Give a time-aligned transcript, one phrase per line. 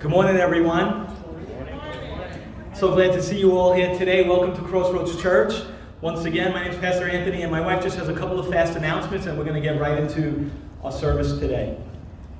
[0.00, 1.14] Good morning, everyone.
[2.72, 4.26] So glad to see you all here today.
[4.26, 5.52] Welcome to Crossroads Church.
[6.00, 8.48] Once again, my name is Pastor Anthony, and my wife just has a couple of
[8.48, 10.50] fast announcements, and we're going to get right into
[10.82, 11.76] our service today.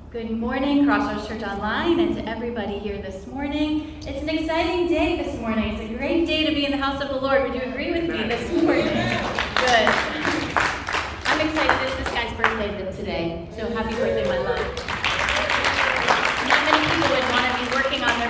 [0.09, 3.95] Good morning, Crossroads Church Online, and to everybody here this morning.
[4.07, 5.75] It's an exciting day this morning.
[5.75, 7.43] It's a great day to be in the house of the Lord.
[7.43, 8.85] Would you agree with me this morning?
[8.85, 9.87] Good.
[11.27, 11.87] I'm excited.
[11.87, 14.80] It's this guy's birthday today, so happy birthday, my love.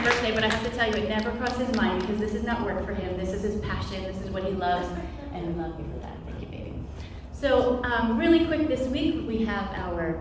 [0.03, 2.43] Birthday, but I have to tell you, it never crossed his mind because this is
[2.43, 3.17] not work for him.
[3.17, 4.03] This is his passion.
[4.03, 4.87] This is what he loves,
[5.33, 6.17] and we love you for that.
[6.25, 6.73] Thank you, baby.
[7.33, 10.19] So, um, really quick this week, we have our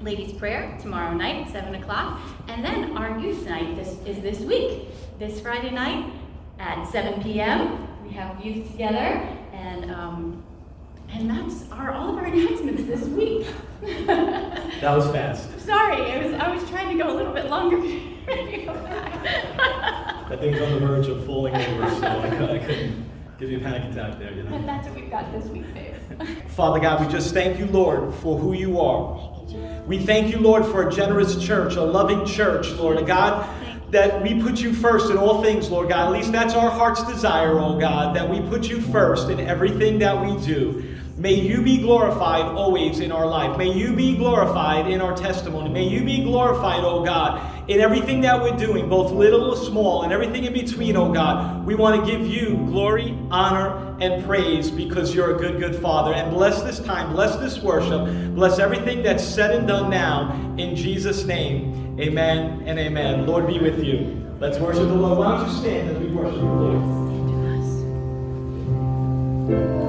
[0.00, 4.88] ladies' prayer tomorrow night, 7 o'clock, and then our youth night this is this week,
[5.18, 6.12] this Friday night
[6.60, 7.88] at 7 p.m.
[8.04, 9.20] We have youth together,
[9.52, 10.44] and um,
[11.10, 13.46] and that's our all of our announcements this week.
[14.80, 15.58] That was fast.
[15.60, 17.78] Sorry, I was I was trying to go a little bit longer.
[20.28, 23.08] That thing's on the verge of falling over, so I I couldn't
[23.38, 24.50] give you a panic attack there, you know.
[24.50, 25.94] But that's what we've got this week, babe.
[26.48, 29.40] Father God, we just thank you, Lord, for who you are.
[29.86, 33.48] We thank you, Lord, for a generous church, a loving church, Lord, a God
[33.90, 36.08] that we put you first in all things, Lord God.
[36.08, 39.98] At least that's our heart's desire, oh God, that we put you first in everything
[40.00, 40.97] that we do.
[41.18, 43.58] May you be glorified always in our life.
[43.58, 45.68] May you be glorified in our testimony.
[45.68, 50.04] May you be glorified, oh God, in everything that we're doing, both little or small,
[50.04, 51.66] and everything in between, oh God.
[51.66, 56.14] We want to give you glory, honor, and praise because you're a good, good Father.
[56.14, 60.30] And bless this time, bless this worship, bless everything that's said and done now.
[60.56, 63.26] In Jesus' name, amen and amen.
[63.26, 64.24] Lord be with you.
[64.38, 65.18] Let's worship the Lord.
[65.18, 66.44] Why don't you stand as we worship the
[69.48, 69.87] Lord?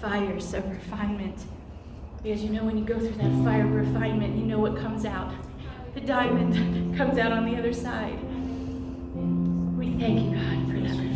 [0.00, 1.44] fires of refinement.
[2.22, 5.04] Because you know, when you go through that fire of refinement, you know what comes
[5.04, 5.32] out.
[5.94, 8.18] The diamond comes out on the other side.
[9.78, 11.07] We thank you, God, for that.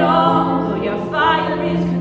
[0.00, 0.70] All.
[0.70, 1.99] Lord, your fire is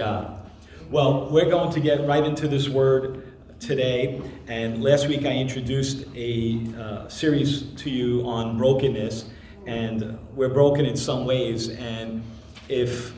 [0.00, 0.50] God.
[0.90, 4.22] Well, we're going to get right into this word today.
[4.48, 9.26] And last week I introduced a uh, series to you on brokenness,
[9.66, 11.68] and we're broken in some ways.
[11.68, 12.22] And
[12.70, 13.12] if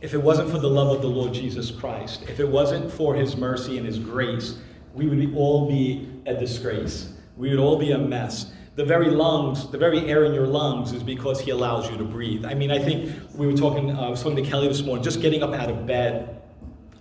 [0.00, 3.16] if it wasn't for the love of the Lord Jesus Christ, if it wasn't for
[3.16, 4.58] His mercy and His grace,
[4.94, 7.12] we would all be a disgrace.
[7.36, 10.92] We would all be a mess the very lungs, the very air in your lungs
[10.92, 12.46] is because He allows you to breathe.
[12.46, 15.04] I mean, I think we were talking, uh, I was talking to Kelly this morning,
[15.04, 16.40] just getting up out of bed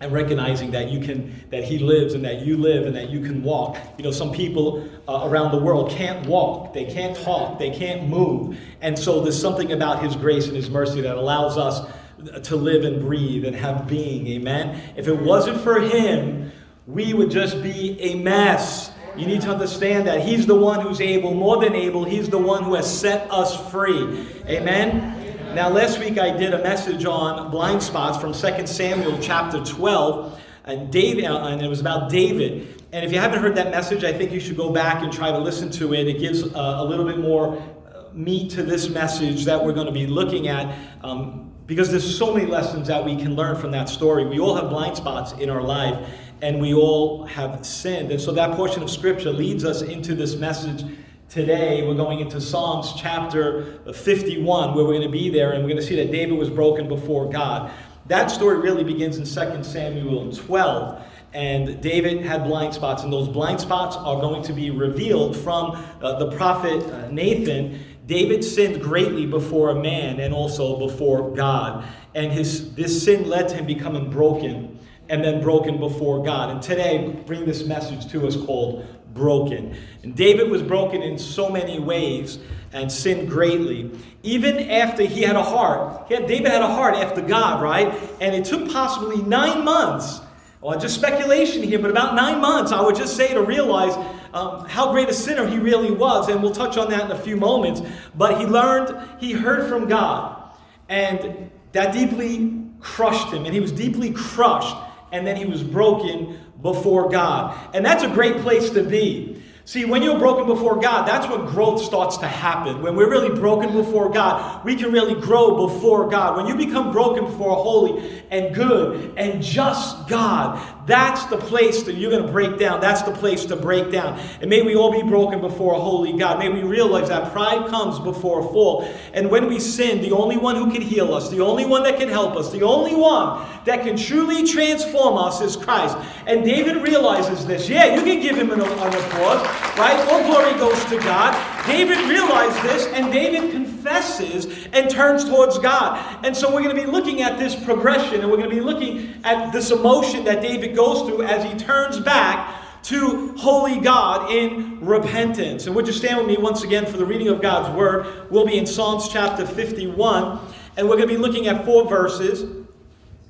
[0.02, 3.22] and recognizing that you can that he lives and that you live and that you
[3.22, 3.78] can walk.
[3.98, 6.74] You know some people uh, around the world can't walk.
[6.74, 7.60] They can't talk.
[7.60, 8.58] They can't move.
[8.82, 12.58] And so there's something about his grace and his mercy that allows us uh, to
[12.58, 14.28] live and breathe and have being.
[14.28, 14.82] Amen?
[14.98, 16.52] If it wasn't for him
[16.90, 18.92] we would just be a mess.
[19.20, 22.38] You need to understand that He's the one who's able, more than able, He's the
[22.38, 24.26] one who has set us free.
[24.48, 25.54] Amen?
[25.54, 30.42] Now, last week I did a message on blind spots from 2 Samuel chapter 12,
[30.64, 32.82] and, David, uh, and it was about David.
[32.94, 35.32] And if you haven't heard that message, I think you should go back and try
[35.32, 36.08] to listen to it.
[36.08, 39.88] It gives a, a little bit more uh, meat to this message that we're going
[39.88, 40.74] to be looking at.
[41.04, 44.26] Um, because there's so many lessons that we can learn from that story.
[44.26, 46.10] We all have blind spots in our life
[46.42, 48.12] and we all have sinned.
[48.12, 50.86] And so that portion of scripture leads us into this message
[51.28, 51.86] today.
[51.86, 55.82] We're going into Psalms chapter 51, where we're going to be there, and we're going
[55.82, 57.72] to see that David was broken before God.
[58.08, 61.06] That story really begins in 2 Samuel 12.
[61.32, 65.72] And David had blind spots, and those blind spots are going to be revealed from
[66.02, 67.80] uh, the prophet uh, Nathan.
[68.08, 71.88] David sinned greatly before a man and also before God.
[72.16, 74.69] And his, this sin led to him becoming broken
[75.10, 76.52] and then broken before God.
[76.52, 79.76] And today, bring this message to us called Broken.
[80.04, 82.40] And David was broken in so many ways
[82.72, 83.92] and sinned greatly.
[84.24, 87.94] Even after he had a heart, he had, David had a heart after God, right?
[88.22, 90.22] And it took possibly nine months
[90.62, 93.96] well, just speculation here, but about nine months, I would just say to realize
[94.34, 97.20] um, how great a sinner he really was, and we'll touch on that in a
[97.20, 97.82] few moments.
[98.14, 100.54] But he learned, he heard from God,
[100.90, 104.76] and that deeply crushed him, and he was deeply crushed,
[105.12, 107.76] and then he was broken before God.
[107.76, 109.42] And that's a great place to be.
[109.70, 112.82] See, when you're broken before God, that's when growth starts to happen.
[112.82, 116.38] When we're really broken before God, we can really grow before God.
[116.38, 121.84] When you become broken before a holy and good and just God, that's the place
[121.84, 122.82] that you're going to break down.
[122.82, 124.20] That's the place to break down.
[124.42, 126.40] And may we all be broken before a holy God.
[126.40, 128.90] May we realize that pride comes before a fall.
[129.14, 132.00] And when we sin, the only one who can heal us, the only one that
[132.00, 135.98] can help us, the only one that can truly transform us is Christ.
[136.26, 137.70] And David realizes this.
[137.70, 139.46] Yeah, you can give him an, an applause,
[139.78, 140.08] right?
[140.10, 141.59] All glory goes to God.
[141.70, 146.26] David realized this, and David confesses and turns towards God.
[146.26, 148.62] And so we're going to be looking at this progression, and we're going to be
[148.62, 154.32] looking at this emotion that David goes through as he turns back to holy God
[154.32, 155.68] in repentance.
[155.68, 158.32] And would you stand with me once again for the reading of God's word?
[158.32, 160.40] We'll be in Psalms chapter 51,
[160.78, 162.66] and we're going to be looking at four verses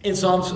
[0.04, 0.54] in Psalms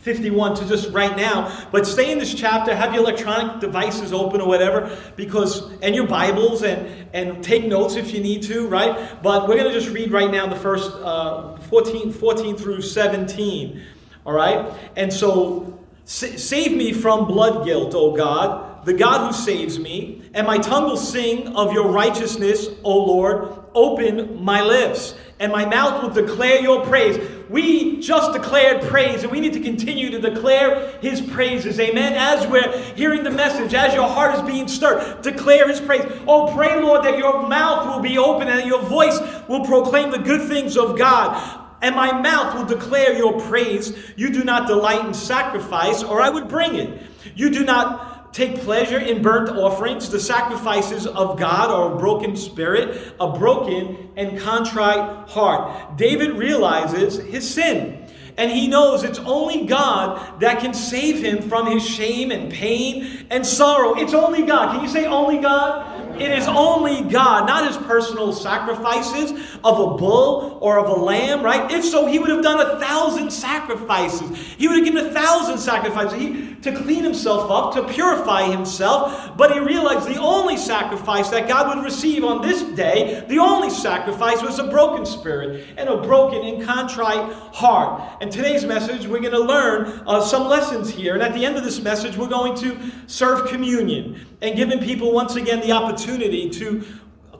[0.00, 1.66] 51 to just right now.
[1.70, 6.06] But stay in this chapter, have your electronic devices open or whatever, because and your
[6.06, 9.22] Bibles and and take notes if you need to, right?
[9.22, 13.82] But we're going to just read right now the first uh, 14, 14 through 17.
[14.24, 14.72] All right?
[14.96, 15.79] And so
[16.10, 20.84] save me from blood guilt, O God, the God who saves me, and my tongue
[20.84, 23.56] will sing of your righteousness, O Lord.
[23.74, 27.16] Open my lips, and my mouth will declare your praise.
[27.48, 31.78] We just declared praise, and we need to continue to declare his praises.
[31.78, 32.14] Amen.
[32.14, 36.02] As we're hearing the message, as your heart is being stirred, declare his praise.
[36.26, 40.18] Oh, pray, Lord, that your mouth will be open and your voice will proclaim the
[40.18, 43.96] good things of God and my mouth will declare your praise.
[44.16, 47.02] You do not delight in sacrifice, or I would bring it.
[47.34, 50.10] You do not take pleasure in burnt offerings.
[50.10, 55.96] The sacrifices of God are a broken spirit, a broken and contrite heart.
[55.96, 57.96] David realizes his sin.
[58.36, 63.26] And he knows it's only God that can save him from his shame and pain
[63.28, 63.94] and sorrow.
[63.94, 64.72] It's only God.
[64.72, 65.89] Can you say only God?
[66.20, 69.32] It is only God, not his personal sacrifices
[69.64, 71.70] of a bull or of a lamb, right?
[71.70, 74.28] If so, he would have done a thousand sacrifices.
[74.58, 79.34] He would have given a thousand sacrifices he, to clean himself up, to purify himself.
[79.36, 83.70] But he realized the only sacrifice that God would receive on this day, the only
[83.70, 88.18] sacrifice was a broken spirit and a broken and contrite heart.
[88.20, 91.14] And today's message, we're going to learn uh, some lessons here.
[91.14, 95.12] And at the end of this message, we're going to serve communion and giving people
[95.12, 96.84] once again the opportunity to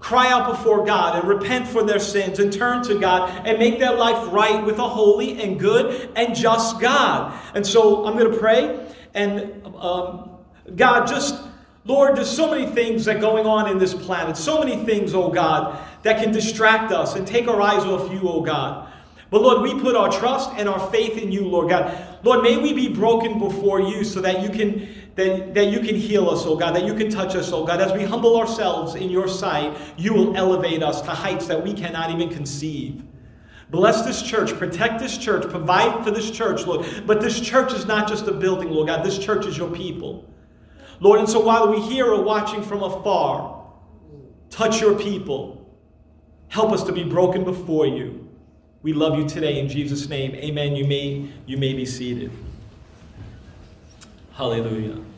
[0.00, 3.78] cry out before God and repent for their sins and turn to God and make
[3.78, 7.38] their life right with a holy and good and just God.
[7.54, 10.30] And so I'm going to pray and um,
[10.74, 11.44] God, just
[11.84, 15.30] Lord, there's so many things that going on in this planet, so many things, oh
[15.30, 18.90] God, that can distract us and take our eyes off you, oh God.
[19.30, 22.18] But Lord, we put our trust and our faith in you, Lord God.
[22.22, 24.88] Lord, may we be broken before you so that you can
[25.20, 27.80] that, that you can heal us, oh God, that you can touch us, oh God.
[27.80, 31.74] As we humble ourselves in your sight, you will elevate us to heights that we
[31.74, 33.04] cannot even conceive.
[33.68, 36.87] Bless this church, protect this church, provide for this church, Lord.
[37.06, 39.04] But this church is not just a building, Lord God.
[39.04, 40.28] This church is your people.
[40.98, 43.62] Lord, and so while we here or watching from afar,
[44.48, 45.56] touch your people.
[46.48, 48.26] Help us to be broken before you.
[48.83, 50.35] We love you today in Jesus' name.
[50.35, 50.74] Amen.
[50.74, 52.33] You may, you may be seated.
[54.33, 55.09] Hallelujah.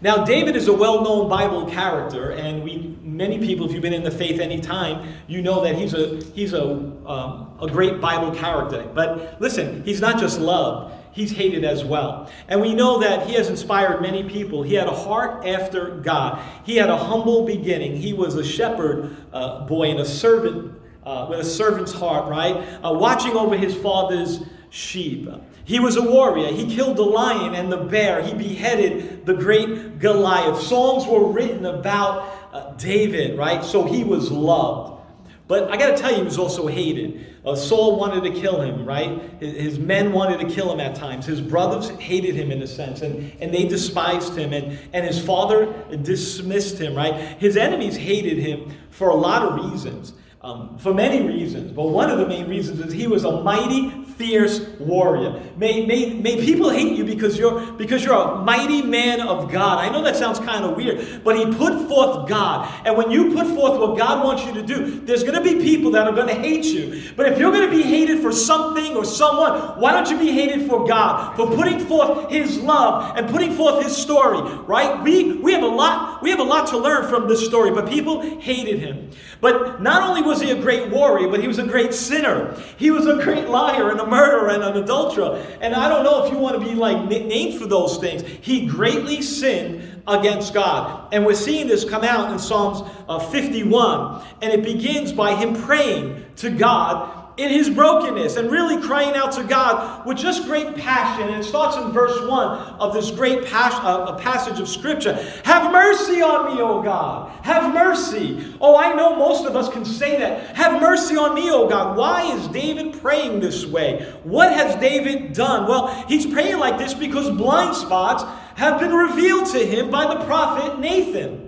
[0.00, 3.94] Now, David is a well known Bible character, and we, many people, if you've been
[3.94, 8.00] in the faith any time, you know that he's, a, he's a, um, a great
[8.00, 8.88] Bible character.
[8.94, 12.30] But listen, he's not just loved, he's hated as well.
[12.48, 14.62] And we know that he has inspired many people.
[14.62, 17.96] He had a heart after God, he had a humble beginning.
[17.96, 22.56] He was a shepherd uh, boy and a servant uh, with a servant's heart, right?
[22.84, 25.28] Uh, watching over his father's sheep.
[25.66, 26.52] He was a warrior.
[26.52, 28.22] He killed the lion and the bear.
[28.22, 30.62] He beheaded the great Goliath.
[30.62, 33.64] Songs were written about uh, David, right?
[33.64, 35.02] So he was loved.
[35.48, 37.26] But I got to tell you, he was also hated.
[37.44, 39.20] Uh, Saul wanted to kill him, right?
[39.40, 41.26] His, his, men wanted to kill him at times.
[41.26, 44.52] His brothers hated him in a sense, and, and they despised him.
[44.52, 47.14] And, and his father dismissed him, right?
[47.38, 50.12] His enemies hated him for a lot of reasons.
[50.42, 54.05] Um, for many reasons, but one of the main reasons is he was a mighty,
[54.16, 55.42] fierce warrior.
[55.56, 59.78] May, may, may people hate you because you're because you're a mighty man of God.
[59.78, 62.72] I know that sounds kind of weird, but he put forth God.
[62.86, 65.62] And when you put forth what God wants you to do, there's going to be
[65.62, 67.10] people that are going to hate you.
[67.16, 70.32] But if you're going to be hated for something or someone, why don't you be
[70.32, 71.36] hated for God?
[71.36, 75.02] For putting forth his love and putting forth his story, right?
[75.02, 77.88] We we have a lot we have a lot to learn from this story, but
[77.88, 79.10] people hated him.
[79.40, 82.56] But not only was he a great warrior, but he was a great sinner.
[82.76, 85.44] He was a great liar and a murderer and an adulterer.
[85.60, 88.22] And I don't know if you want to be like named for those things.
[88.22, 91.12] He greatly sinned against God.
[91.12, 94.24] And we're seeing this come out in Psalms uh, 51.
[94.42, 99.32] And it begins by him praying to God in his brokenness and really crying out
[99.32, 101.28] to God with just great passion.
[101.28, 105.70] And it starts in verse 1 of this great pas- uh, passage of Scripture Have
[105.72, 107.30] mercy on me, O God.
[107.44, 108.54] Have mercy.
[108.60, 110.56] Oh, I know most of us can say that.
[110.56, 111.96] Have mercy on me, O God.
[111.96, 114.12] Why is David praying this way?
[114.24, 115.68] What has David done?
[115.68, 118.24] Well, he's praying like this because blind spots
[118.56, 121.45] have been revealed to him by the prophet Nathan.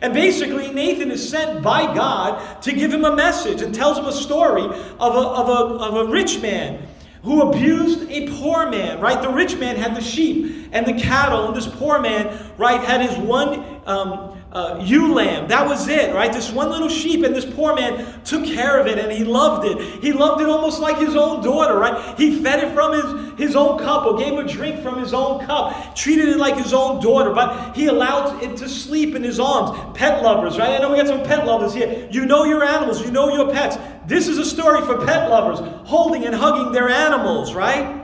[0.00, 4.06] And basically, Nathan is sent by God to give him a message and tells him
[4.06, 6.86] a story of a, of a, of a rich man
[7.22, 9.20] who abused a poor man, right?
[9.20, 13.00] The rich man had the sheep and the cattle, and this poor man, right, had
[13.00, 15.46] his one um, uh, ewe lamb.
[15.46, 16.32] That was it, right?
[16.32, 19.64] This one little sheep, and this poor man took care of it and he loved
[19.64, 20.02] it.
[20.02, 22.18] He loved it almost like his own daughter, right?
[22.18, 25.46] He fed it from his, his own cup or gave a drink from his own
[25.46, 29.38] cup, treated it like his own daughter, but he allowed it to sleep in his
[29.38, 29.96] arms.
[29.96, 30.72] Pet lovers, right?
[30.72, 32.08] I know we got some pet lovers here.
[32.10, 33.76] You know your animals, you know your pets.
[34.06, 37.97] This is a story for pet lovers, holding and hugging their animals, right?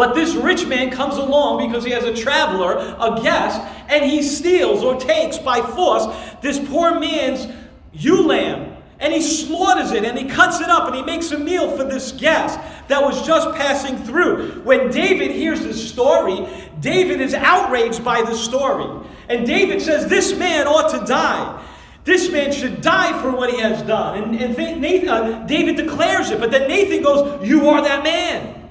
[0.00, 3.60] But this rich man comes along because he has a traveler, a guest,
[3.90, 6.06] and he steals or takes by force
[6.40, 7.46] this poor man's
[7.92, 8.78] ewe lamb.
[8.98, 11.84] And he slaughters it and he cuts it up and he makes a meal for
[11.84, 12.58] this guest
[12.88, 14.62] that was just passing through.
[14.62, 16.48] When David hears this story,
[16.80, 19.06] David is outraged by the story.
[19.28, 21.62] And David says, This man ought to die.
[22.04, 24.16] This man should die for what he has done.
[24.16, 28.70] And, and Nathan, uh, David declares it, but then Nathan goes, You are that man.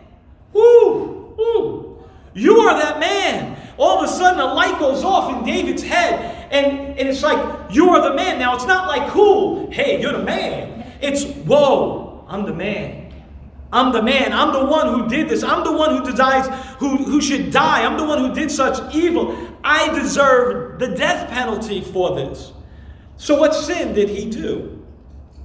[0.53, 1.08] Woo!
[2.39, 3.57] You are that man.
[3.77, 7.73] All of a sudden, a light goes off in David's head, and, and it's like,
[7.73, 8.39] You are the man.
[8.39, 10.93] Now, it's not like, Cool, hey, you're the man.
[11.01, 13.13] It's, Whoa, I'm the man.
[13.71, 14.33] I'm the man.
[14.33, 15.43] I'm the one who did this.
[15.43, 16.47] I'm the one who decides
[16.79, 17.85] who, who should die.
[17.85, 19.37] I'm the one who did such evil.
[19.63, 22.51] I deserve the death penalty for this.
[23.17, 24.83] So what sin did he do?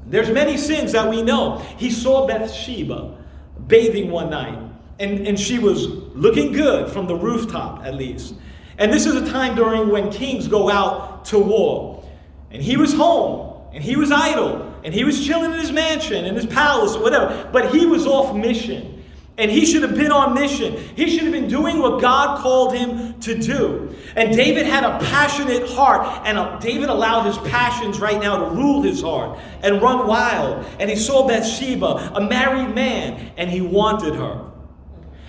[0.06, 1.58] There's many sins that we know.
[1.76, 3.18] He saw Bathsheba
[3.66, 4.58] bathing one night,
[4.98, 8.34] and, and she was looking good from the rooftop, at least.
[8.78, 12.04] And this is a time during when kings go out to war.
[12.50, 16.24] And he was home, and he was idle, and he was chilling in his mansion,
[16.24, 17.48] in his palace, or whatever.
[17.52, 19.02] But he was off mission.
[19.36, 20.76] And he should have been on mission.
[20.94, 23.92] He should have been doing what God called him to do.
[24.14, 26.24] And David had a passionate heart.
[26.24, 30.64] And uh, David allowed his passions right now to rule his heart and run wild.
[30.78, 34.52] And he saw Bathsheba, a married man, and he wanted her.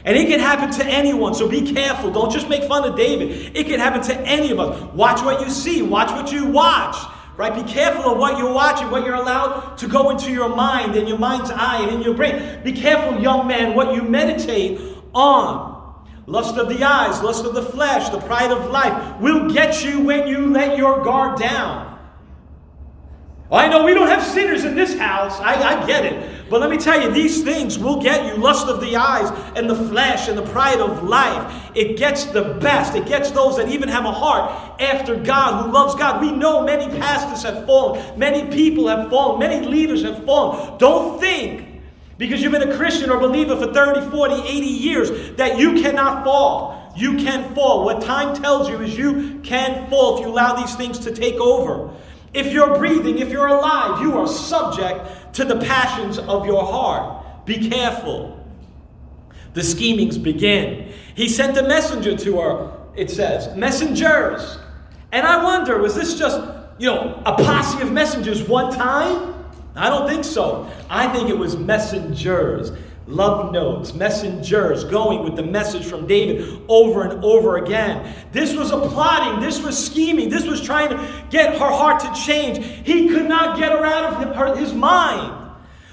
[0.06, 2.12] And it can happen to anyone, so be careful.
[2.12, 3.58] Don't just make fun of David.
[3.58, 4.94] It can happen to any of us.
[4.94, 6.96] Watch what you see, watch what you watch.
[7.38, 7.54] Right?
[7.54, 11.10] Be careful of what you're watching, what you're allowed to go into your mind and
[11.10, 12.62] your mind's eye and in your brain.
[12.64, 14.80] Be careful, young man, what you meditate
[15.14, 15.76] on.
[16.28, 20.02] Lust of the eyes, lust of the flesh, the pride of life will get you
[20.02, 21.96] when you let your guard down.
[23.52, 25.40] I know we don't have sinners in this house.
[25.40, 26.35] I, I, get it.
[26.50, 29.68] But let me tell you, these things will get you lust of the eyes and
[29.70, 31.72] the flesh and the pride of life.
[31.74, 32.96] It gets the best.
[32.96, 36.22] It gets those that even have a heart after God, who loves God.
[36.22, 40.78] We know many pastors have fallen, many people have fallen, many leaders have fallen.
[40.78, 41.82] Don't think
[42.18, 46.24] because you've been a Christian or believer for 30, 40, 80 years that you cannot
[46.24, 46.84] fall.
[46.96, 47.84] you can fall.
[47.84, 51.36] What time tells you is you can fall if you allow these things to take
[51.36, 51.94] over.
[52.36, 57.46] If you're breathing, if you're alive, you are subject to the passions of your heart.
[57.46, 58.46] Be careful.
[59.54, 60.92] The schemings begin.
[61.16, 64.60] He sent a messenger to her, it says, messengers.
[65.14, 66.42] And I wonder, was this just,
[66.78, 69.34] you know, a posse of messengers one time?
[69.76, 70.70] I don't think so.
[70.90, 72.72] I think it was messengers,
[73.08, 78.16] love notes, messengers going with the message from David over and over again.
[78.32, 82.14] This was a plotting, this was scheming, this was trying to get her heart to
[82.14, 82.66] change.
[82.84, 85.42] He could not get her out of his mind.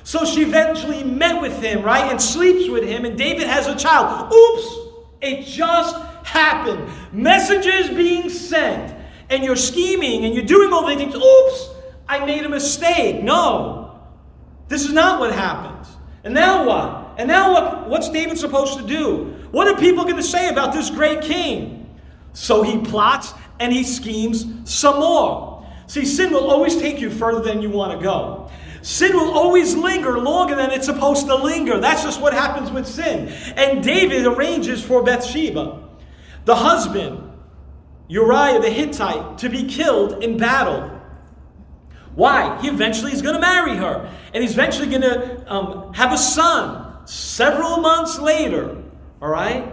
[0.04, 3.76] So she eventually met with him, right, and sleeps with him, and David has a
[3.76, 4.32] child.
[4.32, 4.78] Oops!
[5.20, 5.94] It just
[6.24, 6.88] happened.
[7.12, 8.96] Messages being sent,
[9.30, 11.14] and you're scheming and you're doing all these things.
[11.14, 11.68] Oops!
[12.08, 13.22] I made a mistake.
[13.22, 14.00] No.
[14.68, 15.86] This is not what happens.
[16.24, 17.01] And now what?
[17.18, 19.36] And now what, what's David supposed to do?
[19.50, 21.78] What are people going to say about this great king?
[22.32, 25.66] So he plots and he schemes some more.
[25.86, 28.50] See, sin will always take you further than you want to go.
[28.80, 31.78] Sin will always linger longer than it's supposed to linger.
[31.78, 33.28] That's just what happens with sin.
[33.56, 35.88] And David arranges for Bathsheba,
[36.46, 37.30] the husband,
[38.08, 40.88] Uriah the Hittite, to be killed in battle.
[42.14, 42.60] Why?
[42.60, 44.10] He eventually is going to marry her.
[44.34, 46.82] And he's eventually going to um, have a son
[47.12, 48.76] several months later.
[49.20, 49.70] All right?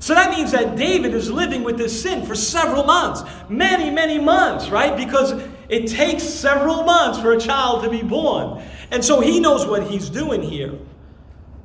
[0.00, 3.22] So that means that David is living with this sin for several months.
[3.48, 4.96] Many, many months, right?
[4.96, 5.32] Because
[5.68, 8.62] it takes several months for a child to be born.
[8.92, 10.78] And so he knows what he's doing here.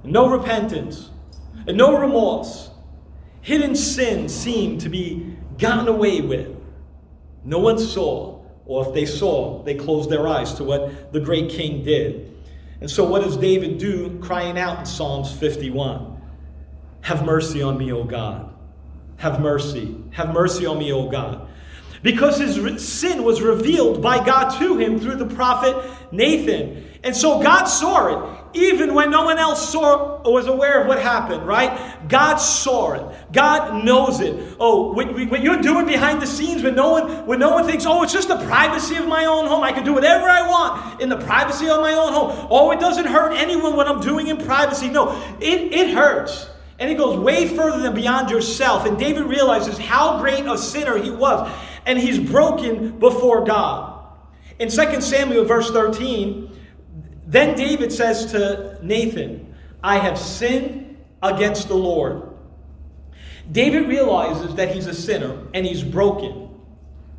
[0.03, 1.11] No repentance,
[1.67, 2.71] and no remorse.
[3.41, 6.57] Hidden sin seemed to be gotten away with.
[7.45, 11.49] No one saw, or if they saw, they closed their eyes to what the great
[11.49, 12.32] king did.
[12.83, 16.21] And so, what does David do crying out in Psalms 51?
[16.99, 18.53] Have mercy on me, O God.
[19.15, 19.95] Have mercy.
[20.11, 21.47] Have mercy on me, O God
[22.03, 25.75] because his sin was revealed by God to him through the prophet
[26.11, 26.83] Nathan.
[27.03, 30.87] And so God saw it, even when no one else saw or was aware of
[30.87, 31.97] what happened, right?
[32.07, 33.33] God saw it.
[33.33, 34.55] God knows it.
[34.57, 38.03] Oh, what, you're doing behind the scenes when no one when no one thinks, oh,
[38.03, 39.63] it's just the privacy of my own home.
[39.63, 42.47] I can do whatever I want in the privacy of my own home.
[42.49, 44.87] Oh, it doesn't hurt anyone what I'm doing in privacy.
[44.87, 46.49] No, it, it hurts.
[46.79, 48.85] And it goes way further than beyond yourself.
[48.85, 51.51] And David realizes how great a sinner he was
[51.85, 53.89] and he's broken before God.
[54.59, 56.52] In 2 Samuel, verse 13,
[57.33, 62.29] then David says to Nathan, I have sinned against the Lord.
[63.51, 66.49] David realizes that he's a sinner and he's broken,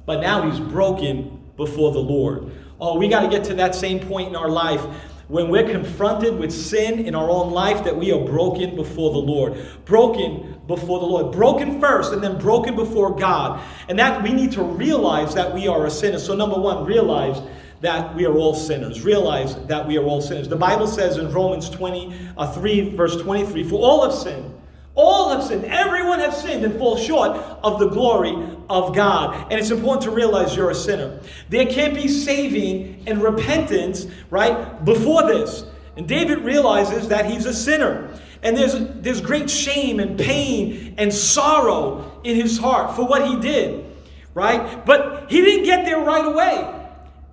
[0.07, 2.53] but now he's broken before the Lord.
[2.81, 4.81] Oh, we got to get to that same point in our life
[5.29, 9.19] when we're confronted with sin in our own life that we are broken before the
[9.19, 9.57] Lord.
[9.85, 11.33] Broken before the Lord.
[11.33, 13.61] Broken first and then broken before God.
[13.89, 16.19] And that we need to realize that we are a sinner.
[16.19, 17.41] So, number one, realize
[17.85, 19.03] that we are all sinners.
[19.03, 20.49] Realize that we are all sinners.
[20.49, 24.55] The Bible says in Romans 20, uh, 3, verse 23, for all have sinned
[24.95, 25.65] all have sinned.
[25.65, 28.33] Everyone has sinned and fall short of the glory
[28.71, 29.51] of God.
[29.51, 31.21] And it's important to realize you're a sinner.
[31.49, 35.65] There can't be saving and repentance, right, before this.
[35.97, 38.09] And David realizes that he's a sinner.
[38.43, 43.41] And there's, there's great shame and pain and sorrow in his heart for what he
[43.41, 43.85] did,
[44.35, 44.85] right?
[44.85, 46.84] But he didn't get there right away.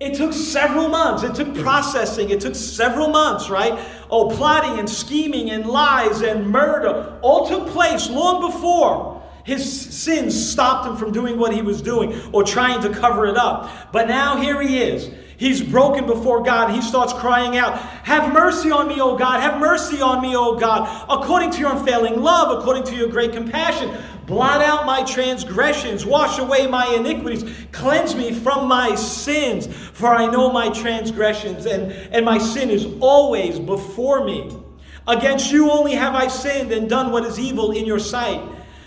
[0.02, 1.22] It took several months.
[1.22, 2.30] It took processing.
[2.30, 3.78] It took several months, right?
[4.10, 10.50] Oh, plotting and scheming and lies and murder all took place long before his sins
[10.50, 13.92] stopped him from doing what he was doing or trying to cover it up.
[13.92, 15.10] But now here he is.
[15.36, 16.70] He's broken before God.
[16.70, 19.40] He starts crying out, Have mercy on me, O God.
[19.40, 20.88] Have mercy on me, O God.
[21.08, 23.90] According to your unfailing love, according to your great compassion,
[24.26, 30.30] Blot out my transgressions, wash away my iniquities, cleanse me from my sins, for I
[30.30, 34.56] know my transgressions, and, and my sin is always before me.
[35.08, 38.40] Against you only have I sinned and done what is evil in your sight,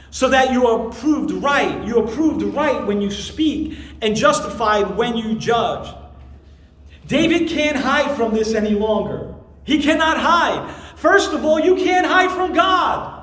[0.09, 1.85] so that you are proved right.
[1.85, 5.93] You are proved right when you speak, and justified when you judge.
[7.07, 9.35] David can't hide from this any longer.
[9.65, 10.73] He cannot hide.
[10.95, 13.14] First of all, you can't hide from God.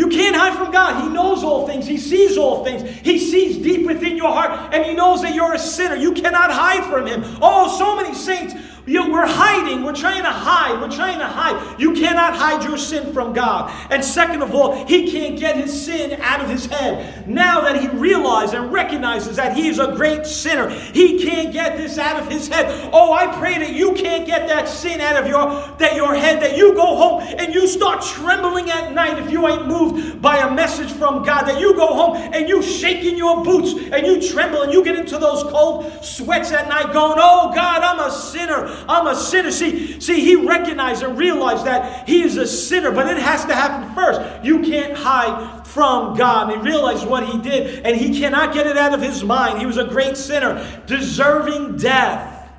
[0.00, 1.02] You can't hide from God.
[1.04, 1.86] He knows all things.
[1.86, 2.80] He sees all things.
[3.00, 5.94] He sees deep within your heart and He knows that you're a sinner.
[5.94, 7.22] You cannot hide from Him.
[7.42, 8.54] Oh, so many saints
[8.86, 9.84] You we're hiding.
[9.84, 10.80] We're trying to hide.
[10.80, 11.80] We're trying to hide.
[11.80, 13.70] You cannot hide your sin from God.
[13.90, 17.28] And second of all, he can't get his sin out of his head.
[17.28, 21.76] Now that he realizes and recognizes that he is a great sinner, he can't get
[21.76, 22.90] this out of his head.
[22.92, 26.42] Oh, I pray that you can't get that sin out of your that your head,
[26.42, 30.38] that you go home and you start trembling at night if you ain't moved by
[30.38, 31.44] a message from God.
[31.44, 34.84] That you go home and you shake in your boots and you tremble and you
[34.84, 38.69] get into those cold sweats at night going, Oh God, I'm a sinner.
[38.88, 39.50] I'm a sinner.
[39.50, 43.54] See, see, he recognized and realized that he is a sinner, but it has to
[43.54, 44.44] happen first.
[44.44, 46.52] You can't hide from God.
[46.52, 49.58] And he realized what he did, and he cannot get it out of his mind.
[49.58, 52.50] He was a great sinner, deserving death.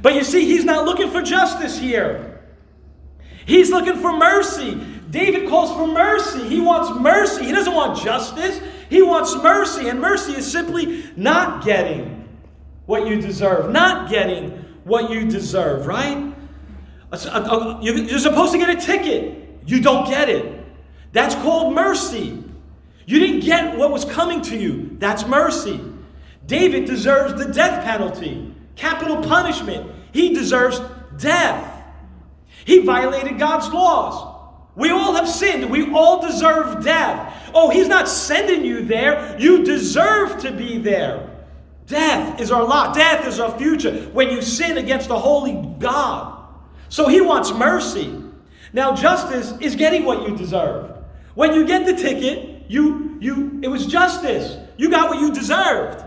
[0.00, 2.42] But you see, he's not looking for justice here.
[3.46, 4.80] He's looking for mercy.
[5.10, 6.48] David calls for mercy.
[6.48, 7.44] He wants mercy.
[7.44, 8.60] He doesn't want justice.
[8.88, 9.88] He wants mercy.
[9.88, 12.21] And mercy is simply not getting
[12.86, 14.50] what you deserve, not getting
[14.84, 16.34] what you deserve, right?
[17.12, 19.60] You're supposed to get a ticket.
[19.66, 20.64] You don't get it.
[21.12, 22.42] That's called mercy.
[23.06, 24.96] You didn't get what was coming to you.
[24.98, 25.80] That's mercy.
[26.46, 29.90] David deserves the death penalty, capital punishment.
[30.12, 30.80] He deserves
[31.18, 31.84] death.
[32.64, 34.30] He violated God's laws.
[34.74, 35.70] We all have sinned.
[35.70, 37.50] We all deserve death.
[37.54, 39.36] Oh, He's not sending you there.
[39.38, 41.31] You deserve to be there.
[41.92, 46.42] Death is our lot, death is our future when you sin against the holy God.
[46.88, 48.18] So He wants mercy.
[48.72, 50.96] Now, justice is getting what you deserve.
[51.34, 54.56] When you get the ticket, you, you, it was justice.
[54.78, 56.02] You got what you deserved.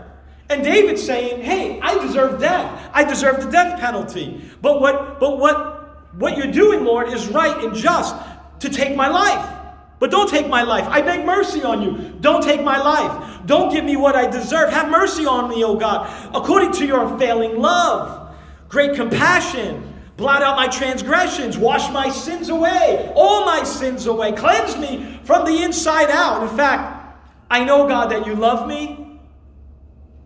[0.50, 2.90] And David's saying, hey, I deserve death.
[2.92, 4.42] I deserve the death penalty.
[4.60, 8.16] But what, but what, what you're doing, Lord, is right and just
[8.58, 9.56] to take my life.
[10.00, 10.84] But don't take my life.
[10.88, 12.16] I beg mercy on you.
[12.20, 13.35] Don't take my life.
[13.46, 14.70] Don't give me what I deserve.
[14.70, 18.36] Have mercy on me, O God, according to your unfailing love,
[18.68, 19.94] great compassion.
[20.16, 25.44] Blot out my transgressions, wash my sins away, all my sins away, cleanse me from
[25.44, 26.42] the inside out.
[26.42, 27.18] In fact,
[27.50, 29.20] I know, God, that you love me.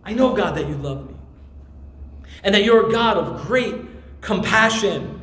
[0.03, 1.15] I know, God, that you love me.
[2.43, 3.75] And that you're a God of great
[4.21, 5.21] compassion.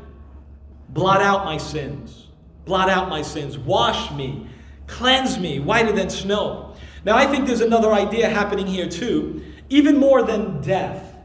[0.91, 2.29] Blot out my sins.
[2.65, 3.59] Blot out my sins.
[3.59, 4.49] Wash me.
[4.87, 6.68] Cleanse me whiter than snow.
[7.09, 9.43] Now, I think there's another idea happening here, too.
[9.71, 11.17] Even more than death.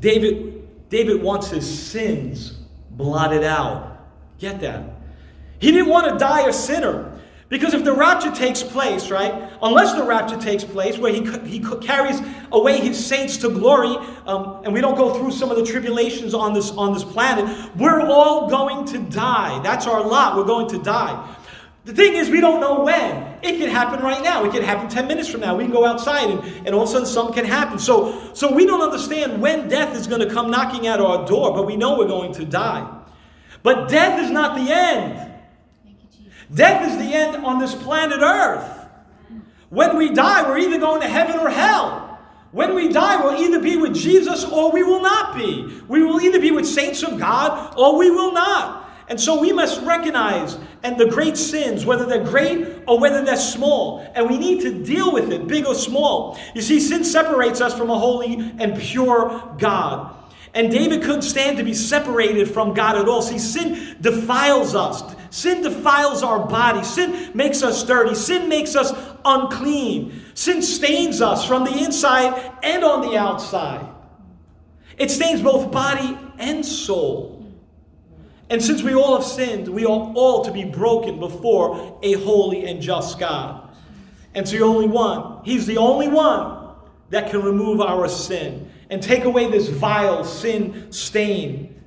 [0.00, 2.58] David David wants his sins
[2.90, 4.04] blotted out.
[4.40, 4.84] Get that?
[5.60, 7.20] He didn't want to die a sinner.
[7.48, 11.60] Because if the rapture takes place, right, unless the rapture takes place where he, he
[11.80, 12.20] carries
[12.50, 13.94] away his saints to glory,
[14.26, 17.46] um, and we don't go through some of the tribulations on this, on this planet,
[17.76, 19.62] we're all going to die.
[19.62, 20.36] That's our lot.
[20.36, 21.36] We're going to die.
[21.84, 23.34] The thing is, we don't know when.
[23.42, 24.44] It can happen right now.
[24.44, 25.54] It can happen 10 minutes from now.
[25.54, 27.78] We can go outside and, and all of a sudden something can happen.
[27.78, 31.52] So, so we don't understand when death is going to come knocking at our door,
[31.52, 32.90] but we know we're going to die.
[33.62, 35.32] But death is not the end.
[36.52, 38.86] Death is the end on this planet Earth.
[39.68, 42.18] When we die, we're either going to heaven or hell.
[42.52, 45.82] When we die, we'll either be with Jesus or we will not be.
[45.88, 48.83] We will either be with saints of God or we will not.
[49.08, 53.36] And so we must recognize and the great sins, whether they're great or whether they're
[53.36, 56.38] small, and we need to deal with it, big or small.
[56.54, 60.14] You see, sin separates us from a holy and pure God.
[60.54, 63.22] And David couldn't stand to be separated from God at all.
[63.22, 65.02] See, sin defiles us.
[65.30, 66.84] Sin defiles our body.
[66.84, 68.14] Sin makes us dirty.
[68.14, 68.92] Sin makes us
[69.24, 70.22] unclean.
[70.34, 73.84] Sin stains us from the inside and on the outside.
[74.96, 77.33] It stains both body and soul.
[78.50, 82.66] And since we all have sinned, we are all to be broken before a holy
[82.66, 83.74] and just God.
[84.34, 86.68] And so the only one, He's the only one
[87.10, 91.82] that can remove our sin and take away this vile sin stain.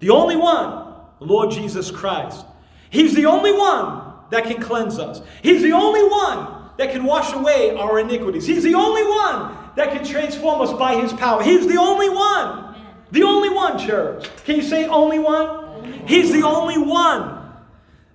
[0.00, 2.44] The only one, Lord Jesus Christ.
[2.90, 5.20] He's the only one that can cleanse us.
[5.42, 8.46] He's the only one that can wash away our iniquities.
[8.46, 11.42] He's the only one that can transform us by His power.
[11.42, 12.76] He's the only one.
[13.10, 14.28] The only one, church.
[14.44, 15.67] Can you say only one?
[16.08, 17.38] He's the only one.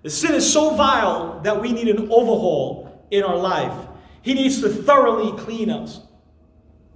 [0.02, 3.88] The sin is so vile that we need an overhaul in our life.
[4.24, 6.02] He needs to thoroughly clean us.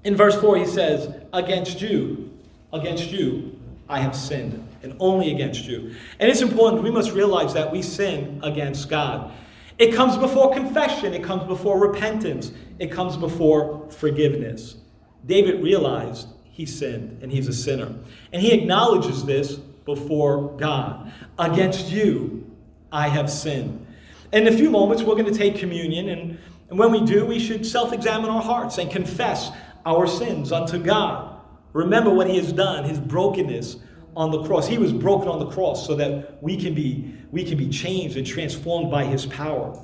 [0.03, 2.31] In verse 4, he says, Against you,
[2.73, 5.95] against you, I have sinned, and only against you.
[6.19, 9.31] And it's important, we must realize that we sin against God.
[9.77, 14.77] It comes before confession, it comes before repentance, it comes before forgiveness.
[15.25, 17.93] David realized he sinned and he's a sinner.
[18.33, 21.11] And he acknowledges this before God.
[21.39, 22.45] Against you,
[22.91, 23.88] I have sinned.
[24.33, 26.38] In a few moments, we're going to take communion, and,
[26.69, 29.49] and when we do, we should self examine our hearts and confess
[29.85, 31.39] our sins unto God.
[31.71, 33.77] Remember what he has done, his brokenness
[34.15, 34.67] on the cross.
[34.67, 38.17] He was broken on the cross so that we can be we can be changed
[38.17, 39.81] and transformed by his power.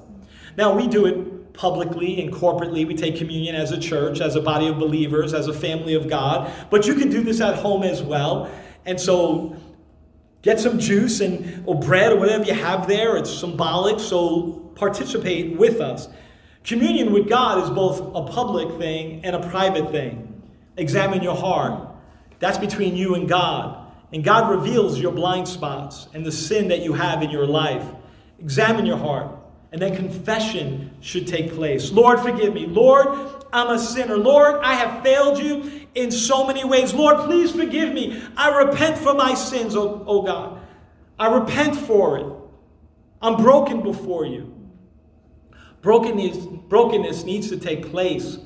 [0.58, 2.86] Now we do it publicly and corporately.
[2.86, 6.10] We take communion as a church, as a body of believers, as a family of
[6.10, 6.52] God.
[6.70, 8.52] But you can do this at home as well.
[8.86, 9.56] And so
[10.44, 13.18] get some juice and or bread or whatever you have there.
[13.18, 16.08] It's symbolic, so participate with us.
[16.64, 20.42] Communion with God is both a public thing and a private thing.
[20.78, 21.90] Examine your heart.
[22.40, 23.80] That's between you and God.
[24.14, 27.84] And God reveals your blind spots and the sin that you have in your life.
[28.40, 29.36] Examine your heart.
[29.72, 31.92] And then confession should take place.
[31.92, 32.68] Lord, forgive me.
[32.68, 33.08] Lord,
[33.52, 34.18] I'm a sinner.
[34.18, 36.94] Lord, I have failed you in so many ways.
[36.94, 38.22] Lord, please forgive me.
[38.36, 40.60] I repent for my sins, oh, oh God.
[41.20, 42.26] I repent for it.
[43.22, 44.54] I'm broken before you.
[45.82, 48.38] Brokenness, brokenness needs to take place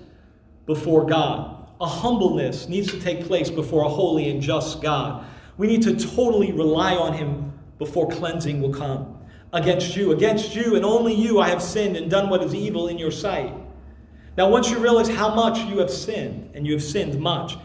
[0.65, 1.69] before God.
[1.79, 5.25] A humbleness needs to take place before a holy and just God.
[5.57, 9.17] We need to totally rely on Him before cleansing will come.
[9.53, 12.87] Against you, against you, and only you, I have sinned and done what is evil
[12.87, 13.53] in your sight.
[14.37, 17.57] Now, once you realize how much you have sinned, and you have sinned much,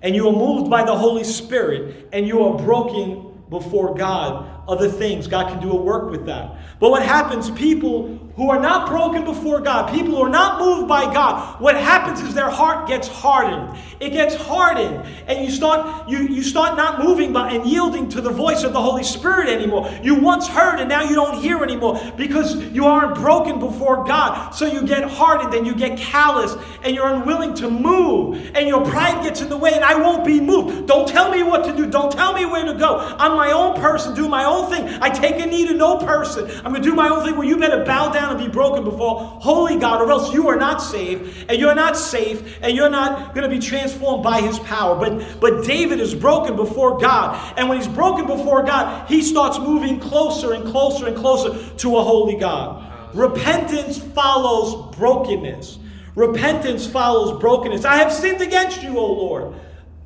[0.00, 4.88] and you are moved by the Holy Spirit, and you are broken before God, other
[4.88, 6.56] things, God can do a work with that.
[6.78, 10.88] But what happens, people who are not broken before God, people who are not moved
[10.88, 13.78] by God, what happens is their heart gets hardened.
[14.00, 18.22] It gets hardened, and you start you, you start not moving by and yielding to
[18.22, 19.90] the voice of the Holy Spirit anymore.
[20.02, 24.52] You once heard and now you don't hear anymore because you aren't broken before God.
[24.52, 28.84] So you get hardened and you get callous and you're unwilling to move, and your
[28.86, 30.86] pride gets in the way, and I won't be moved.
[30.86, 32.98] Don't tell me what to do, don't tell me where to go.
[33.18, 34.88] I'm my own person, do my own thing.
[35.02, 36.50] I take a knee to no person.
[36.64, 37.36] I'm to do my own thing.
[37.36, 40.56] Well, you better bow down and be broken before holy God, or else you are
[40.56, 44.58] not saved, and you're not safe, and you're not going to be transformed by his
[44.60, 44.96] power.
[44.96, 47.54] But, but David is broken before God.
[47.56, 51.96] And when he's broken before God, he starts moving closer and closer and closer to
[51.96, 52.86] a holy God.
[53.14, 55.78] Repentance follows brokenness.
[56.14, 57.84] Repentance follows brokenness.
[57.84, 59.54] I have sinned against you, O Lord.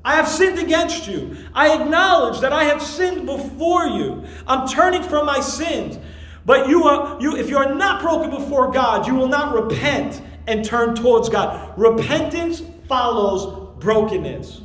[0.04, 1.36] I have sinned against you.
[1.54, 4.24] I acknowledge that I have sinned before you.
[4.46, 5.98] I'm turning from my sins.
[6.46, 10.22] But you are you if you are not broken before God, you will not repent
[10.46, 11.76] and turn towards God.
[11.78, 14.60] Repentance follows brokenness.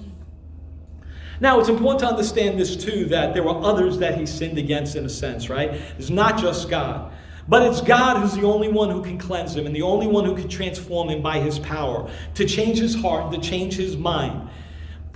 [1.41, 4.95] Now, it's important to understand this too that there were others that he sinned against
[4.97, 5.71] in a sense, right?
[5.97, 7.13] It's not just God.
[7.47, 10.25] But it's God who's the only one who can cleanse him and the only one
[10.25, 14.49] who can transform him by his power to change his heart, to change his mind.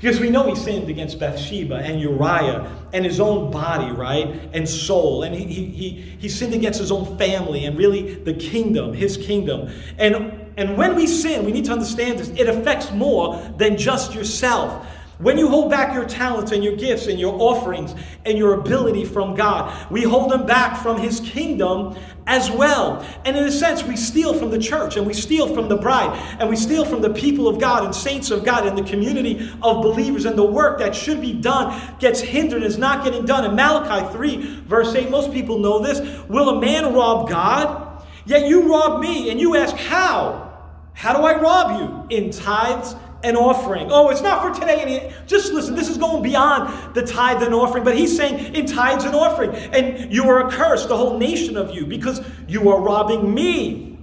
[0.03, 4.27] Because we know he sinned against Bathsheba and Uriah and his own body, right?
[4.51, 5.23] And soul.
[5.23, 9.71] And he, he, he, sinned against his own family and really the kingdom, his kingdom.
[9.97, 14.13] And, and when we sin, we need to understand this, it affects more than just
[14.13, 14.85] yourself.
[15.19, 17.95] When you hold back your talents and your gifts and your offerings
[18.25, 21.95] and your ability from God, we hold them back from His kingdom
[22.25, 23.05] as well.
[23.25, 26.17] And in a sense, we steal from the church and we steal from the bride
[26.39, 29.51] and we steal from the people of God and saints of God and the community
[29.61, 30.25] of believers.
[30.25, 33.45] And the work that should be done gets hindered, is not getting done.
[33.45, 35.99] In Malachi 3, verse 8, most people know this
[36.29, 38.05] Will a man rob God?
[38.25, 40.51] Yet you rob me, and you ask, How?
[40.93, 42.17] How do I rob you?
[42.17, 43.87] In tithes and offering.
[43.91, 44.81] Oh, it's not for today.
[44.81, 47.83] Any, just listen, this is going beyond the tithe and offering.
[47.83, 49.51] But he's saying in tithes and offering.
[49.55, 53.97] And you are accursed, the whole nation of you, because you are robbing me.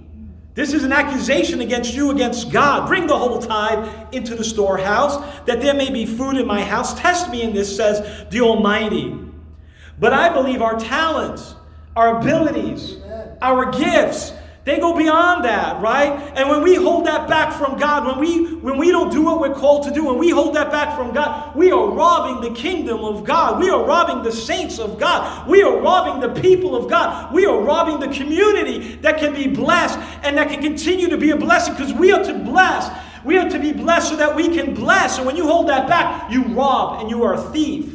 [0.53, 2.87] This is an accusation against you, against God.
[2.87, 5.15] Bring the whole tithe into the storehouse,
[5.45, 6.99] that there may be food in my house.
[6.99, 9.17] Test me in this, says the Almighty.
[9.97, 11.55] But I believe our talents,
[11.95, 12.97] our abilities,
[13.41, 14.33] our gifts,
[14.63, 16.31] they go beyond that, right?
[16.35, 19.39] And when we hold that back from God, when we when we don't do what
[19.39, 22.55] we're called to do, when we hold that back from God, we are robbing the
[22.55, 23.59] kingdom of God.
[23.59, 25.49] We are robbing the saints of God.
[25.49, 27.33] We are robbing the people of God.
[27.33, 31.31] We are robbing the community that can be blessed and that can continue to be
[31.31, 32.91] a blessing because we are to bless.
[33.23, 35.17] We are to be blessed so that we can bless.
[35.17, 37.93] And when you hold that back, you rob and you are a thief.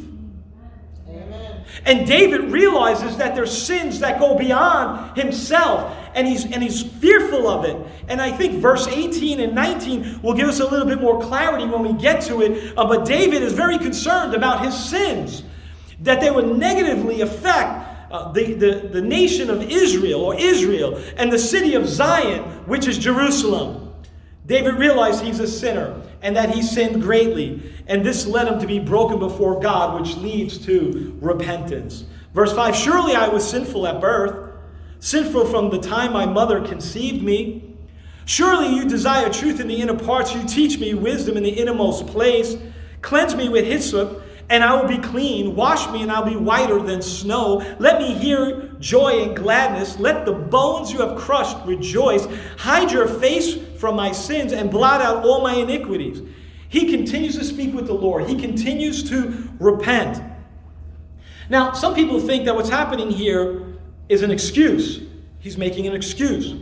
[1.08, 1.64] Amen.
[1.84, 7.46] And David realizes that there's sins that go beyond himself, and he's, and he's fearful
[7.46, 7.76] of it.
[8.08, 11.66] And I think verse 18 and 19 will give us a little bit more clarity
[11.66, 12.76] when we get to it.
[12.76, 15.44] Uh, but David is very concerned about his sins,
[16.00, 21.30] that they would negatively affect uh, the, the, the nation of Israel, or Israel, and
[21.30, 23.92] the city of Zion, which is Jerusalem.
[24.46, 27.62] David realized he's a sinner and that he sinned greatly.
[27.86, 32.04] And this led him to be broken before God, which leads to repentance.
[32.34, 34.45] Verse 5 Surely I was sinful at birth,
[35.06, 37.62] sinful from the time my mother conceived me.
[38.24, 42.08] Surely you desire truth in the inner parts, you teach me wisdom in the innermost
[42.08, 42.56] place.
[43.02, 45.54] Cleanse me with hyssop, and I will be clean.
[45.54, 47.58] Wash me, and I'll be whiter than snow.
[47.78, 49.96] Let me hear joy and gladness.
[50.00, 52.26] Let the bones you have crushed rejoice.
[52.58, 56.20] Hide your face from my sins and blot out all my iniquities.
[56.68, 60.20] He continues to speak with the Lord, he continues to repent.
[61.48, 63.65] Now, some people think that what's happening here
[64.08, 65.00] is an excuse.
[65.40, 66.54] He's making an excuse.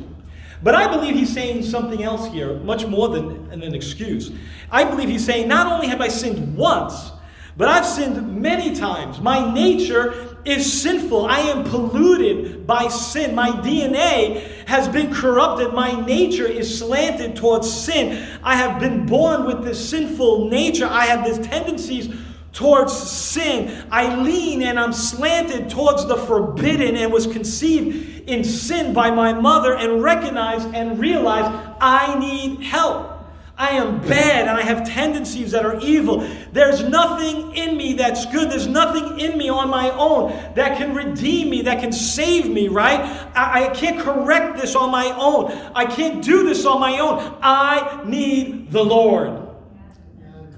[0.62, 4.32] But I believe he's saying something else here, much more than an excuse.
[4.70, 7.12] I believe he's saying, not only have I sinned once,
[7.56, 9.20] but I've sinned many times.
[9.20, 11.26] My nature is sinful.
[11.26, 13.34] I am polluted by sin.
[13.34, 15.72] My DNA has been corrupted.
[15.72, 18.26] My nature is slanted towards sin.
[18.42, 20.86] I have been born with this sinful nature.
[20.86, 22.12] I have these tendencies
[22.54, 23.86] towards sin.
[23.90, 29.34] I lean and I'm slanted towards the forbidden and was conceived in sin by my
[29.34, 31.44] mother and recognize and realize
[31.80, 33.10] I need help.
[33.56, 36.28] I am bad and I have tendencies that are evil.
[36.52, 38.50] There's nothing in me that's good.
[38.50, 42.66] There's nothing in me on my own that can redeem me, that can save me,
[42.66, 43.00] right?
[43.36, 45.52] I, I, can't correct this on my own.
[45.74, 47.38] I can't do this on my own.
[47.42, 49.40] I need the Lord.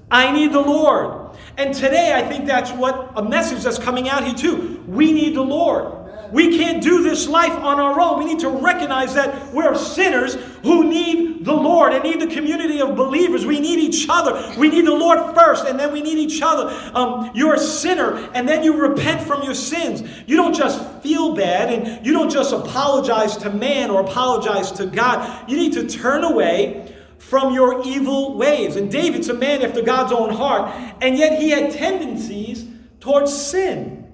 [0.09, 1.16] I need the Lord.
[1.57, 4.83] And today, I think that's what a message that's coming out here too.
[4.87, 5.91] We need the Lord.
[6.31, 8.19] We can't do this life on our own.
[8.19, 12.81] We need to recognize that we're sinners who need the Lord and need the community
[12.81, 13.45] of believers.
[13.45, 14.53] We need each other.
[14.59, 16.69] We need the Lord first, and then we need each other.
[16.93, 20.03] Um, you're a sinner, and then you repent from your sins.
[20.27, 24.85] You don't just feel bad, and you don't just apologize to man or apologize to
[24.85, 25.49] God.
[25.49, 26.93] You need to turn away
[27.27, 28.77] from your evil ways.
[28.77, 32.65] And David's a man after God's own heart, and yet he had tendencies
[33.01, 34.13] towards sin.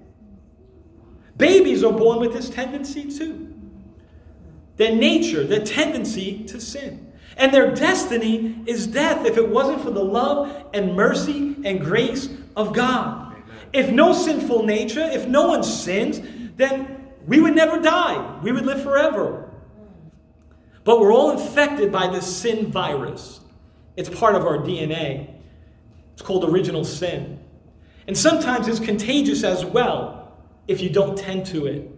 [1.38, 3.54] Babies are born with this tendency too.
[4.78, 7.14] Their nature, their tendency to sin.
[7.38, 12.30] And their destiny is death if it wasn't for the love and mercy and grace
[12.56, 13.36] of God.
[13.74, 16.20] If no sinful nature, if no one sins,
[16.56, 18.40] then we would never die.
[18.42, 19.53] We would live forever.
[20.84, 23.40] But we're all infected by this sin virus.
[23.96, 25.34] It's part of our DNA.
[26.14, 27.40] It's called original sin.
[28.08, 30.34] And sometimes it's contagious as well
[30.68, 31.90] if you don't tend to it.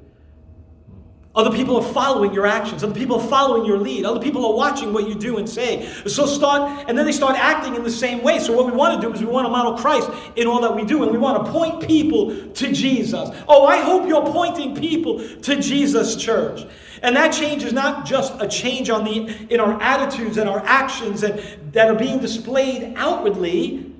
[1.35, 2.81] Other people are following your actions.
[2.81, 4.05] Other people are following your lead.
[4.05, 5.85] Other people are watching what you do and say.
[6.07, 8.39] So start, and then they start acting in the same way.
[8.39, 10.73] So what we want to do is we want to model Christ in all that
[10.73, 13.29] we do, and we want to point people to Jesus.
[13.49, 16.65] Oh, I hope you're pointing people to Jesus, church.
[17.01, 20.59] And that change is not just a change on the in our attitudes and our
[20.65, 21.39] actions and
[21.73, 23.93] that are being displayed outwardly.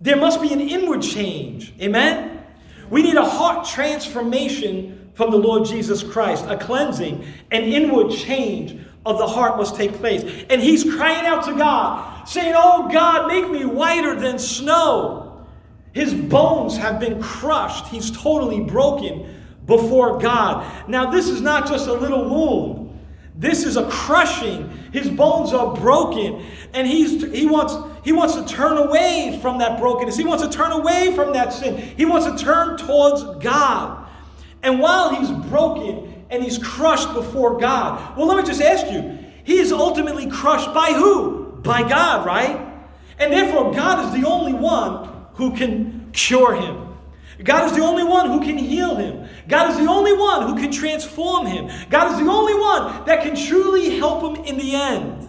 [0.00, 1.74] There must be an inward change.
[1.80, 2.44] Amen.
[2.90, 8.80] We need a heart transformation from the Lord Jesus Christ, a cleansing, an inward change
[9.04, 10.22] of the heart must take place.
[10.48, 15.46] And he's crying out to God, saying, Oh God, make me whiter than snow.
[15.92, 20.88] His bones have been crushed, he's totally broken before God.
[20.88, 23.00] Now, this is not just a little wound.
[23.34, 24.68] This is a crushing.
[24.92, 26.44] His bones are broken,
[26.74, 30.16] and he's, he wants he wants to turn away from that brokenness.
[30.16, 31.76] He wants to turn away from that sin.
[31.96, 34.08] He wants to turn towards God.
[34.62, 39.18] And while he's broken and he's crushed before God, well, let me just ask you,
[39.44, 41.60] he is ultimately crushed by who?
[41.62, 42.68] By God, right?
[43.18, 46.91] And therefore, God is the only one who can cure him.
[47.42, 49.28] God is the only one who can heal him.
[49.48, 51.70] God is the only one who can transform him.
[51.88, 55.28] God is the only one that can truly help him in the end.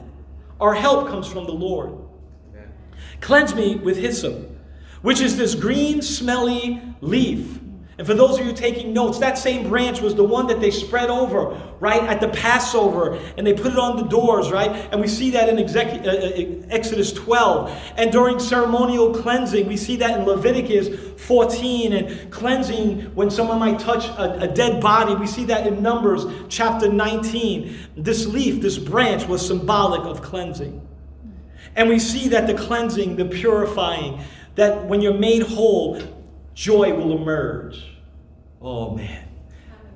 [0.59, 1.97] Our help comes from the Lord.
[3.21, 4.49] Cleanse me with hyssop,
[5.01, 7.59] which is this green, smelly leaf.
[8.03, 10.71] And for those of you taking notes, that same branch was the one that they
[10.71, 14.69] spread over, right, at the Passover, and they put it on the doors, right?
[14.91, 17.93] And we see that in uh, uh, Exodus 12.
[17.95, 23.79] And during ceremonial cleansing, we see that in Leviticus 14, and cleansing when someone might
[23.79, 25.15] touch a, a dead body.
[25.15, 27.87] We see that in Numbers chapter 19.
[27.95, 30.85] This leaf, this branch, was symbolic of cleansing.
[31.77, 34.19] And we see that the cleansing, the purifying,
[34.55, 36.01] that when you're made whole,
[36.53, 37.92] joy will emerge.
[38.63, 39.27] Oh man.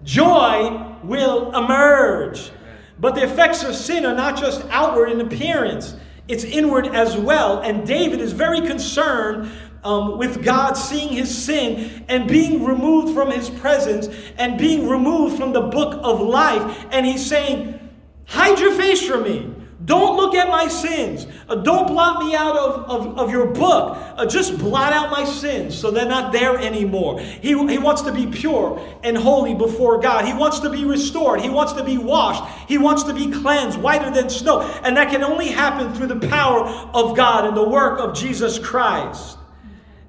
[0.03, 2.51] Joy will emerge.
[2.99, 5.95] But the effects of sin are not just outward in appearance,
[6.27, 7.61] it's inward as well.
[7.61, 9.49] And David is very concerned
[9.83, 15.37] um, with God seeing his sin and being removed from his presence and being removed
[15.37, 16.85] from the book of life.
[16.91, 17.79] And he's saying,
[18.25, 19.53] Hide your face from me.
[19.87, 21.27] Don't look at my sins.
[21.47, 23.97] Uh, don't blot me out of, of, of your book.
[24.17, 27.21] Uh, just blot out my sins so they're not there anymore.
[27.21, 30.25] He, he wants to be pure and holy before God.
[30.25, 31.39] He wants to be restored.
[31.39, 32.43] He wants to be washed.
[32.67, 34.59] He wants to be cleansed, whiter than snow.
[34.83, 38.59] And that can only happen through the power of God and the work of Jesus
[38.59, 39.37] Christ.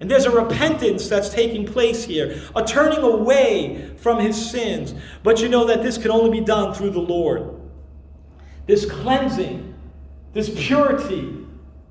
[0.01, 4.93] And there's a repentance that's taking place here, a turning away from his sins.
[5.23, 7.61] But you know that this can only be done through the Lord.
[8.67, 9.68] This cleansing,
[10.39, 11.45] this purity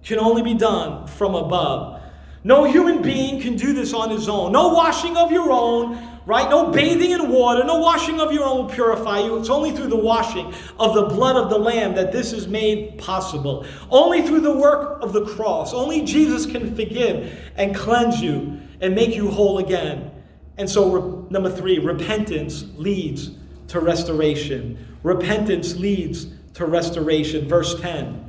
[0.03, 2.01] can only be done from above.
[2.45, 4.53] No human being can do this on his own.
[4.53, 6.49] No washing of your own, right?
[6.49, 9.37] No bathing in water, no washing of your own will purify you.
[9.37, 12.97] It's only through the washing of the blood of the Lamb that this is made
[12.97, 13.65] possible.
[13.89, 15.73] Only through the work of the cross.
[15.73, 20.09] Only Jesus can forgive and cleanse you and make you whole again.
[20.57, 23.31] And so, number three, repentance leads
[23.67, 24.95] to restoration.
[25.03, 27.49] Repentance leads to restoration.
[27.49, 28.26] Verse 10.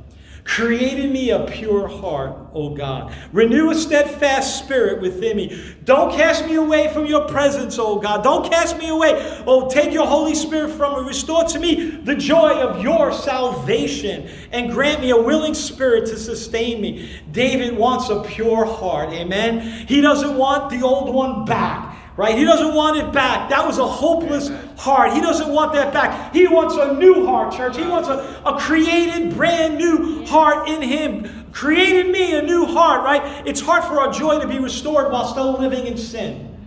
[0.49, 3.13] Create in me a pure heart, O God.
[3.31, 5.75] Renew a steadfast spirit within me.
[5.83, 8.23] Don't cast me away from your presence, O God.
[8.23, 9.11] Don't cast me away.
[9.45, 11.07] Oh, take your Holy Spirit from me.
[11.07, 16.17] Restore to me the joy of your salvation and grant me a willing spirit to
[16.17, 17.21] sustain me.
[17.31, 19.13] David wants a pure heart.
[19.13, 19.85] Amen.
[19.87, 22.37] He doesn't want the old one back right?
[22.37, 23.49] He doesn't want it back.
[23.49, 25.13] That was a hopeless heart.
[25.13, 26.33] He doesn't want that back.
[26.33, 27.77] He wants a new heart, church.
[27.77, 31.49] He wants a, a created, brand new heart in Him.
[31.53, 33.47] Created me a new heart, right?
[33.47, 36.57] It's hard for our joy to be restored while still living in sin.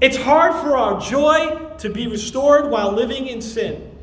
[0.00, 3.98] It's hard for our joy to be restored while living in sin.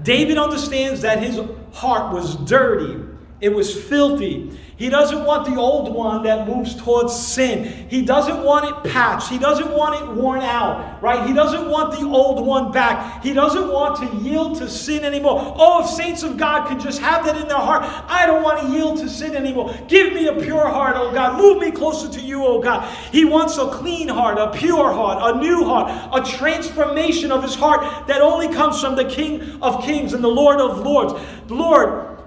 [0.00, 1.40] David understands that his
[1.72, 3.02] heart was dirty,
[3.40, 4.56] it was filthy.
[4.76, 7.88] He doesn't want the old one that moves towards sin.
[7.88, 9.28] He doesn't want it patched.
[9.28, 11.26] He doesn't want it worn out, right?
[11.28, 13.22] He doesn't want the old one back.
[13.22, 15.54] He doesn't want to yield to sin anymore.
[15.56, 17.84] Oh, if saints of God could just have that in their heart.
[18.08, 19.72] I don't want to yield to sin anymore.
[19.86, 21.38] Give me a pure heart, oh God.
[21.38, 22.92] Move me closer to you, oh God.
[23.12, 27.54] He wants a clean heart, a pure heart, a new heart, a transformation of his
[27.54, 31.14] heart that only comes from the King of Kings and the Lord of Lords.
[31.48, 32.18] Lord,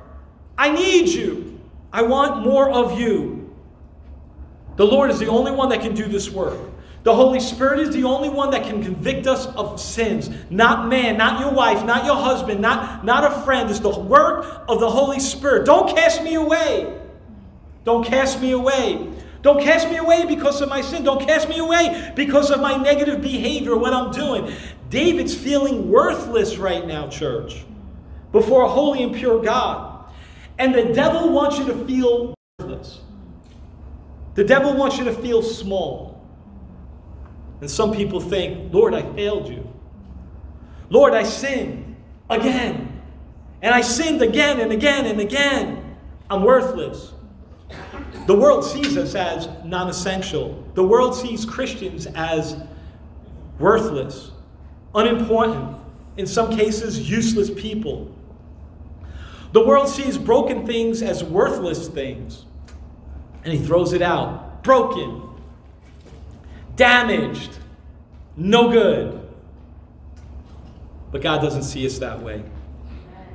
[0.57, 1.46] I need you.
[1.97, 3.51] I want more of you.
[4.75, 6.59] The Lord is the only one that can do this work.
[7.01, 10.29] The Holy Spirit is the only one that can convict us of sins.
[10.51, 13.67] Not man, not your wife, not your husband, not, not a friend.
[13.71, 15.65] It's the work of the Holy Spirit.
[15.65, 16.99] Don't cast me away.
[17.83, 19.09] Don't cast me away.
[19.41, 21.03] Don't cast me away because of my sin.
[21.03, 24.55] Don't cast me away because of my negative behavior, what I'm doing.
[24.91, 27.65] David's feeling worthless right now, church,
[28.31, 29.86] before a holy and pure God.
[30.59, 33.01] And the devil wants you to feel worthless.
[34.35, 36.25] The devil wants you to feel small.
[37.61, 39.67] And some people think, Lord, I failed you.
[40.89, 41.95] Lord, I sinned
[42.29, 43.01] again.
[43.61, 45.97] And I sinned again and again and again.
[46.29, 47.13] I'm worthless.
[48.27, 50.63] The world sees us as non essential.
[50.75, 52.57] The world sees Christians as
[53.57, 54.31] worthless,
[54.93, 55.77] unimportant,
[56.17, 58.13] in some cases, useless people.
[59.57, 62.45] The world sees broken things as worthless things,
[63.43, 64.61] and he throws it out.
[64.61, 65.23] Broken,
[66.75, 67.57] damaged,
[68.35, 69.19] no good.
[71.11, 72.43] But God doesn't see us that way.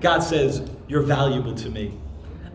[0.01, 1.99] God says, You're valuable to me.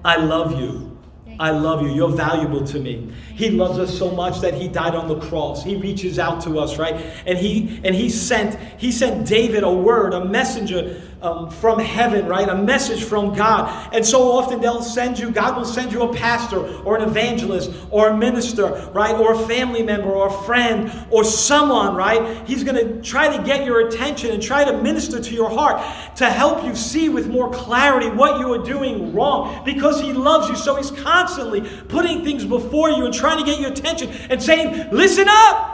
[0.05, 0.97] I love you.
[1.38, 1.89] I love you.
[1.89, 3.11] You're valuable to me.
[3.36, 5.65] He loves us so much that he died on the cross.
[5.65, 6.95] He reaches out to us, right?
[7.26, 12.28] And he and he sent he sent David a word, a messenger um, from heaven,
[12.28, 12.47] right?
[12.47, 13.93] A message from God.
[13.93, 17.72] And so often they'll send you, God will send you a pastor or an evangelist
[17.89, 19.15] or a minister, right?
[19.15, 22.47] Or a family member or a friend or someone, right?
[22.47, 25.82] He's going to try to get your attention and try to minister to your heart
[26.18, 30.49] to help you see with more clarity what you are doing wrong because He loves
[30.49, 30.55] you.
[30.55, 34.91] So He's constantly putting things before you and trying to get your attention and saying,
[34.91, 35.74] Listen up!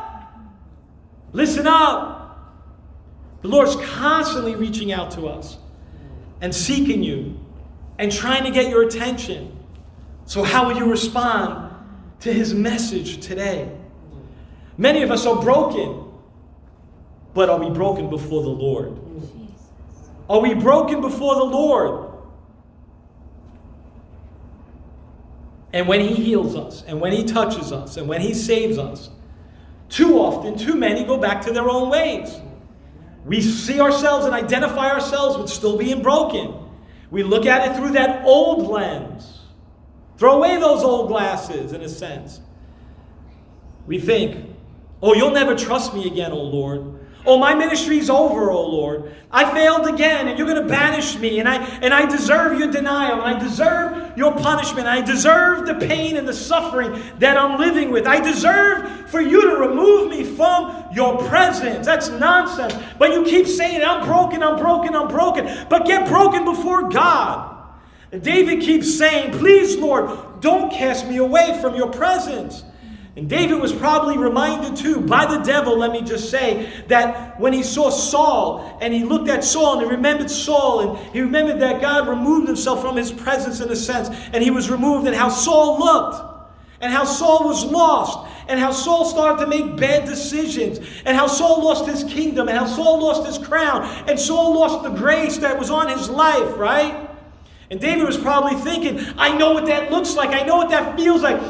[1.34, 2.23] Listen up!
[3.44, 5.58] The Lord's constantly reaching out to us
[6.42, 7.38] and seeking you
[8.00, 9.58] and trying to get your attention.
[10.26, 11.76] So, how will you respond
[12.22, 13.70] to his message today?
[14.78, 16.10] Many of us are broken,
[17.34, 18.98] but are we broken before the Lord?
[20.30, 22.12] Are we broken before the Lord?
[25.74, 29.10] And when he heals us, and when he touches us, and when he saves us,
[29.90, 32.40] too often, too many go back to their own ways.
[33.26, 36.54] We see ourselves and identify ourselves with still being broken.
[37.10, 39.40] We look at it through that old lens.
[40.18, 42.42] Throw away those old glasses, in a sense.
[43.86, 44.56] We think,
[45.02, 47.03] oh, you'll never trust me again, oh Lord.
[47.26, 49.16] Oh, my ministry's over, oh Lord.
[49.32, 52.70] I failed again, and you're going to banish me, and I and I deserve your
[52.70, 54.88] denial, and I deserve your punishment.
[54.88, 58.06] I deserve the pain and the suffering that I'm living with.
[58.06, 61.86] I deserve for you to remove me from your presence.
[61.86, 62.76] That's nonsense.
[63.00, 65.68] But you keep saying, I'm broken, I'm broken, I'm broken.
[65.70, 67.52] But get broken before God.
[68.12, 72.64] And David keeps saying, Please, Lord, don't cast me away from your presence.
[73.16, 77.54] And David was probably reminded too by the devil, let me just say, that when
[77.54, 81.60] he saw Saul and he looked at Saul and he remembered Saul and he remembered
[81.62, 85.16] that God removed himself from his presence in a sense and he was removed and
[85.16, 86.34] how Saul looked
[86.82, 91.28] and how Saul was lost and how Saul started to make bad decisions and how
[91.28, 95.38] Saul lost his kingdom and how Saul lost his crown and Saul lost the grace
[95.38, 97.12] that was on his life, right?
[97.70, 100.30] And David was probably thinking, I know what that looks like.
[100.30, 101.42] I know what that feels like.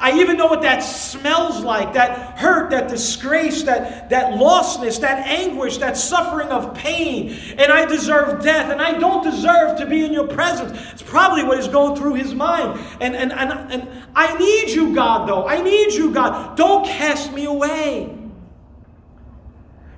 [0.00, 5.26] I even know what that smells like that hurt, that disgrace, that, that lostness, that
[5.26, 7.36] anguish, that suffering of pain.
[7.58, 10.78] And I deserve death, and I don't deserve to be in your presence.
[10.92, 12.78] It's probably what is going through his mind.
[13.00, 15.48] And, and, and, and I need you, God, though.
[15.48, 16.56] I need you, God.
[16.56, 18.16] Don't cast me away.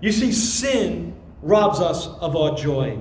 [0.00, 2.98] You see, sin robs us of our joy.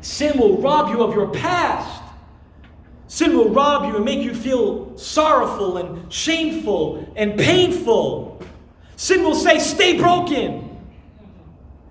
[0.00, 2.01] Sin will rob you of your past.
[3.12, 8.42] Sin will rob you and make you feel sorrowful and shameful and painful.
[8.96, 10.80] Sin will say, stay broken,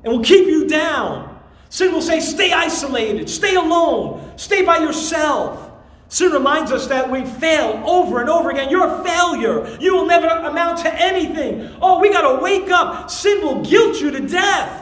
[0.04, 1.40] and will keep you down.
[1.70, 5.72] Sin will say, stay isolated, stay alone, stay by yourself.
[6.08, 8.72] Sin reminds us that we fail over and over again.
[8.72, 9.78] You're a failure.
[9.80, 11.70] You will never amount to anything.
[11.84, 13.12] Oh, we got to wake up.
[13.12, 14.81] Sin will guilt you to death.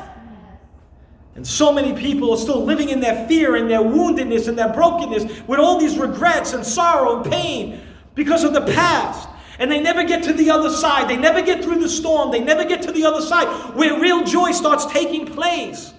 [1.39, 4.73] And so many people are still living in their fear and their woundedness and their
[4.73, 7.79] brokenness with all these regrets and sorrow and pain
[8.13, 9.29] because of the past.
[9.57, 11.09] And they never get to the other side.
[11.09, 12.33] They never get through the storm.
[12.33, 15.93] They never get to the other side where real joy starts taking place.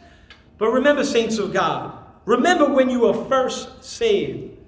[0.59, 4.59] But remember, saints of God, remember when you were first saved.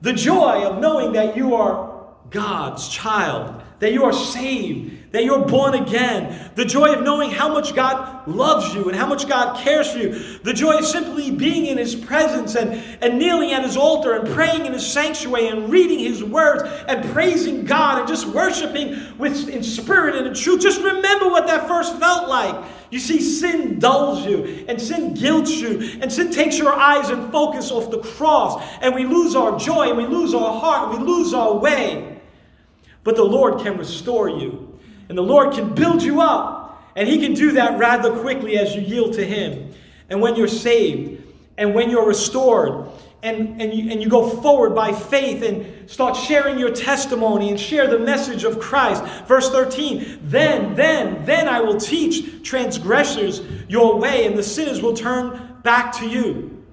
[0.00, 5.44] The joy of knowing that you are God's child, that you are saved, that you're
[5.44, 9.58] born again, the joy of knowing how much God loves you and how much God
[9.58, 13.64] cares for you, the joy of simply being in His presence and, and kneeling at
[13.64, 18.08] His altar and praying in His sanctuary and reading His words and praising God and
[18.08, 20.60] just worshiping with, in spirit and in truth.
[20.60, 22.64] Just remember what that first felt like.
[22.90, 27.30] You see, sin dulls you, and sin guilts you, and sin takes your eyes and
[27.30, 31.00] focus off the cross, and we lose our joy, and we lose our heart, and
[31.00, 32.20] we lose our way.
[33.04, 34.69] But the Lord can restore you.
[35.10, 36.80] And the Lord can build you up.
[36.94, 39.74] And He can do that rather quickly as you yield to Him.
[40.08, 41.22] And when you're saved,
[41.58, 42.88] and when you're restored,
[43.22, 47.58] and, and, you, and you go forward by faith and start sharing your testimony and
[47.58, 49.04] share the message of Christ.
[49.26, 54.94] Verse 13, then, then, then I will teach transgressors your way, and the sinners will
[54.94, 56.64] turn back to you.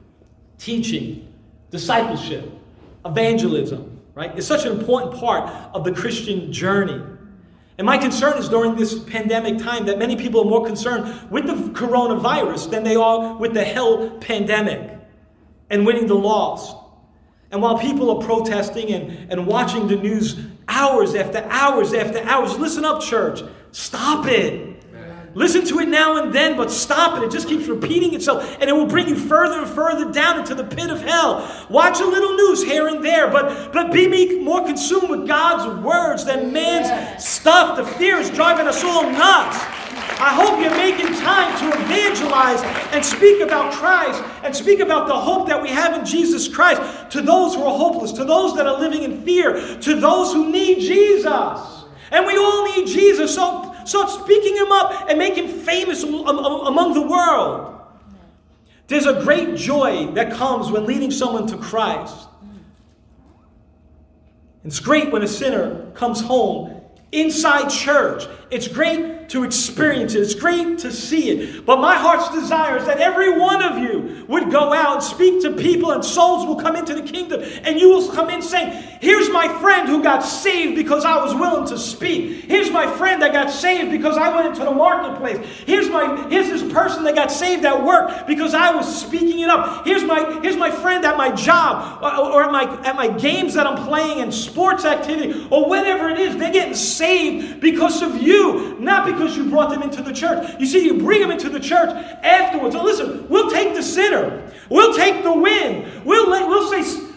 [0.60, 1.34] Teaching,
[1.72, 2.52] discipleship,
[3.04, 4.38] evangelism, right?
[4.38, 7.17] It's such an important part of the Christian journey.
[7.78, 11.46] And my concern is during this pandemic time that many people are more concerned with
[11.46, 15.00] the coronavirus than they are with the hell pandemic
[15.70, 16.76] and winning the lost.
[17.52, 22.58] And while people are protesting and, and watching the news hours after hours after hours,
[22.58, 23.42] listen up, church.
[23.72, 24.77] Stop it.
[25.34, 27.24] Listen to it now and then, but stop it.
[27.24, 30.56] It just keeps repeating itself, and it will bring you further and further down into
[30.56, 31.66] the pit of hell.
[31.70, 36.26] Watch a little news here and there, but, but be more consumed with God's words
[36.26, 37.78] than man's stuff.
[37.78, 39.58] The fear is driving us all nuts.
[40.20, 45.16] I hope you're making time to evangelize and speak about Christ and speak about the
[45.16, 48.66] hope that we have in Jesus Christ to those who are hopeless, to those that
[48.66, 51.86] are living in fear, to those who need Jesus.
[52.10, 53.36] And we all need Jesus.
[53.36, 57.80] So Start speaking him up and make him famous among the world.
[58.88, 62.28] There's a great joy that comes when leading someone to Christ.
[64.66, 66.82] It's great when a sinner comes home
[67.14, 68.26] inside church.
[68.52, 70.22] It's great to experience it.
[70.22, 71.66] It's great to see it.
[71.66, 75.42] But my heart's desire is that every one of you would go out and speak
[75.44, 78.84] to people, and souls will come into the kingdom, and you will come in saying,
[79.00, 82.46] Here's my friend who got saved because I was willing to speak.
[82.46, 85.38] Here's my friend that got saved because I went into the marketplace.
[85.66, 89.50] Here's my here's this person that got saved at work because I was speaking it
[89.50, 89.86] up.
[89.86, 93.54] Here's my here's my friend at my job or, or at my at my games
[93.54, 96.36] that I'm playing and sports activity or whatever it is.
[96.36, 100.56] They're getting saved because of you, not because you brought them into the church.
[100.60, 101.90] You see, you bring them into the church
[102.24, 102.76] afterwards.
[102.76, 104.52] So listen, we'll take the sinner.
[104.70, 106.04] We'll take the win.
[106.06, 107.08] We'll we'll say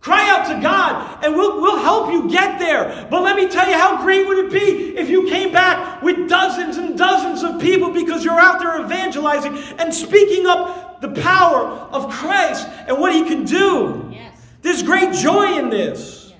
[0.00, 3.06] Cry out to God and we'll, we'll help you get there.
[3.10, 6.28] But let me tell you, how great would it be if you came back with
[6.28, 11.66] dozens and dozens of people because you're out there evangelizing and speaking up the power
[11.66, 14.08] of Christ and what He can do?
[14.12, 14.40] Yes.
[14.62, 16.28] There's great joy in this.
[16.30, 16.38] Yes.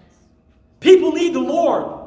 [0.78, 1.97] People need the Lord.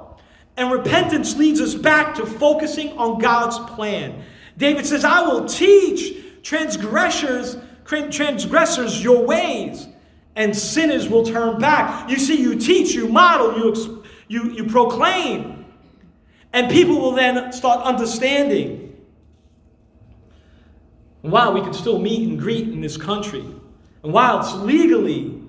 [0.62, 4.24] And repentance leads us back to focusing on God's plan.
[4.56, 9.88] David says, I will teach transgressors, transgressors your ways
[10.36, 12.08] and sinners will turn back.
[12.12, 15.66] You see, you teach, you model, you, you, you proclaim.
[16.54, 18.96] And people will then start understanding.
[21.24, 23.44] And while we can still meet and greet in this country,
[24.04, 25.41] and while it's legally,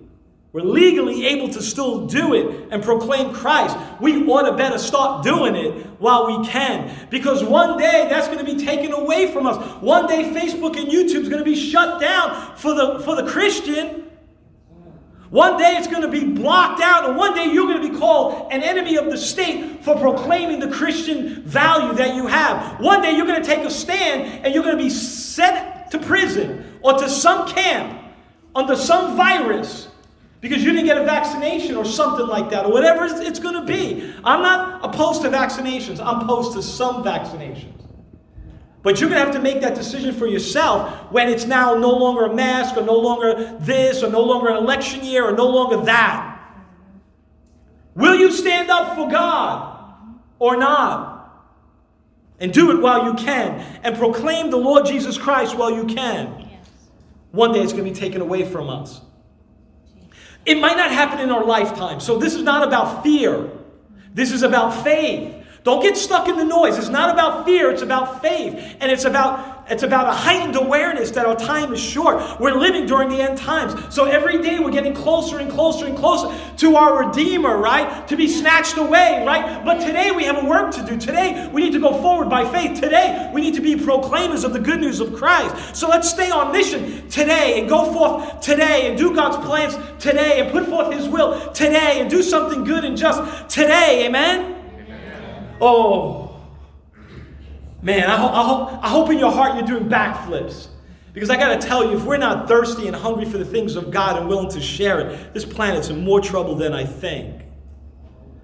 [0.53, 5.25] we're legally able to still do it and proclaim Christ, we ought to better start
[5.25, 7.09] doing it while we can.
[7.09, 9.57] Because one day that's going to be taken away from us.
[9.81, 13.27] One day Facebook and YouTube is going to be shut down for the, for the
[13.27, 14.11] Christian.
[15.31, 17.99] One day it's going to be blocked out, and one day you're going to be
[17.99, 22.79] called an enemy of the state for proclaiming the Christian value that you have.
[22.79, 25.99] One day you're going to take a stand and you're going to be sent to
[25.99, 27.99] prison or to some camp
[28.55, 29.89] under some virus
[30.43, 33.65] because you didn't get a vaccination or something like that, or whatever it's going to
[33.65, 34.13] be.
[34.25, 37.79] I'm not opposed to vaccinations, I'm opposed to some vaccinations.
[38.83, 41.91] But you're going to have to make that decision for yourself when it's now no
[41.91, 45.47] longer a mask, or no longer this, or no longer an election year, or no
[45.47, 46.29] longer that.
[47.95, 51.11] Will you stand up for God or not?
[52.41, 56.51] And do it while you can, and proclaim the Lord Jesus Christ while you can.
[57.31, 59.01] One day it's going to be taken away from us.
[60.45, 62.01] It might not happen in our lifetime.
[62.01, 63.51] So this is not about fear.
[64.15, 65.37] This is about faith.
[65.65, 66.77] Don't get stuck in the noise.
[66.77, 68.55] It's not about fear, it's about faith.
[68.81, 72.41] And it's about it's about a heightened awareness that our time is short.
[72.41, 73.95] We're living during the end times.
[73.95, 78.07] So every day we're getting closer and closer and closer to our Redeemer, right?
[78.09, 79.65] To be snatched away, right?
[79.65, 80.99] But today we have a work to do.
[80.99, 82.81] Today we need to go forward by faith.
[82.81, 85.77] Today we need to be proclaimers of the good news of Christ.
[85.77, 90.41] So let's stay on mission today and go forth today and do God's plans today
[90.41, 94.07] and put forth His will today and do something good and just today.
[94.07, 94.57] Amen?
[95.61, 96.22] Oh,
[97.83, 100.69] man, I, ho- I, ho- I hope in your heart you're doing backflips.
[101.13, 103.77] Because I got to tell you, if we're not thirsty and hungry for the things
[103.77, 107.43] of God and willing to share it, this planet's in more trouble than I think.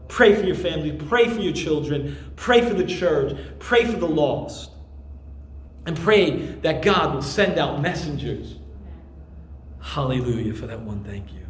[0.09, 4.09] Pray for your family, pray for your children, pray for the church, pray for the
[4.09, 4.71] lost.
[5.87, 8.57] And pray that God will send out messengers.
[9.81, 11.03] Hallelujah for that one.
[11.05, 11.47] Thank you.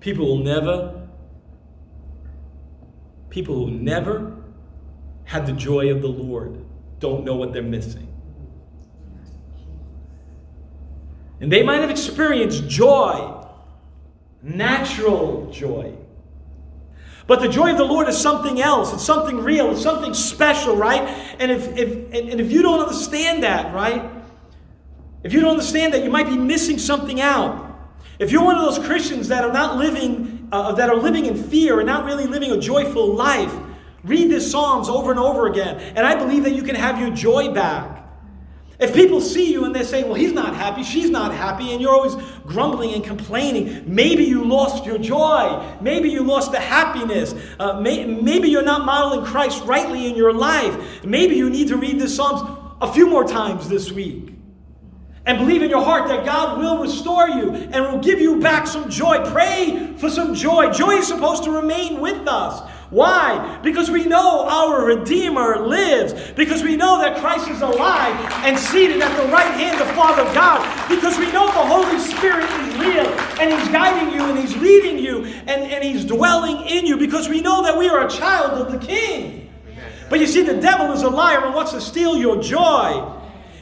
[0.00, 0.98] People will never
[3.30, 4.37] People who never
[5.28, 6.64] had the joy of the Lord
[7.00, 8.08] don't know what they're missing.
[11.38, 13.44] And they might have experienced joy,
[14.42, 15.94] natural joy.
[17.26, 18.94] But the joy of the Lord is something else.
[18.94, 19.72] It's something real.
[19.72, 21.02] It's something special, right?
[21.38, 24.10] And if, if, and if you don't understand that, right?
[25.22, 27.66] If you don't understand that, you might be missing something out.
[28.18, 31.36] If you're one of those Christians that are not living, uh, that are living in
[31.36, 33.54] fear and not really living a joyful life,
[34.04, 35.78] read the Psalms over and over again.
[35.96, 37.98] And I believe that you can have your joy back.
[38.78, 41.80] If people see you and they say, well, he's not happy, she's not happy, and
[41.80, 42.14] you're always
[42.46, 45.76] grumbling and complaining, maybe you lost your joy.
[45.80, 47.34] Maybe you lost the happiness.
[47.58, 51.04] Uh, may, maybe you're not modeling Christ rightly in your life.
[51.04, 54.34] Maybe you need to read the Psalms a few more times this week.
[55.26, 58.66] And believe in your heart that God will restore you and will give you back
[58.66, 59.28] some joy.
[59.30, 60.70] Pray for some joy.
[60.70, 62.62] Joy is supposed to remain with us.
[62.90, 63.58] Why?
[63.62, 66.32] Because we know our Redeemer lives.
[66.32, 70.24] Because we know that Christ is alive and seated at the right hand of Father
[70.32, 70.88] God.
[70.88, 73.06] Because we know the Holy Spirit is real
[73.40, 76.96] and He's guiding you and He's leading you and, and He's dwelling in you.
[76.96, 79.52] Because we know that we are a child of the King.
[80.08, 83.14] But you see, the devil is a liar and wants to steal your joy.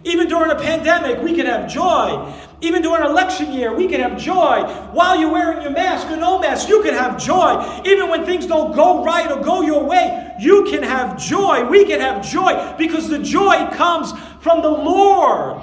[0.04, 2.32] Even during a pandemic, we can have joy.
[2.62, 4.62] Even during election year, we can have joy.
[4.92, 7.82] While you're wearing your mask or no mask, you can have joy.
[7.84, 11.68] Even when things don't go right or go your way, you can have joy.
[11.68, 15.62] We can have joy because the joy comes from the Lord.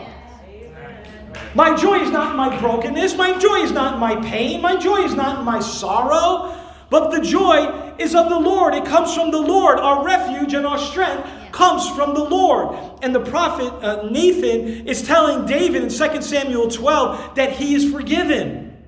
[1.56, 3.16] My joy is not in my brokenness.
[3.16, 4.62] My joy is not in my pain.
[4.62, 6.60] My joy is not in my sorrow.
[6.92, 8.76] But the joy is of the Lord.
[8.76, 9.80] It comes from the Lord.
[9.80, 12.78] Our refuge and our strength comes from the Lord.
[13.02, 17.90] And the prophet uh, Nathan is telling David in 2 Samuel 12 that he is
[17.90, 18.84] forgiven.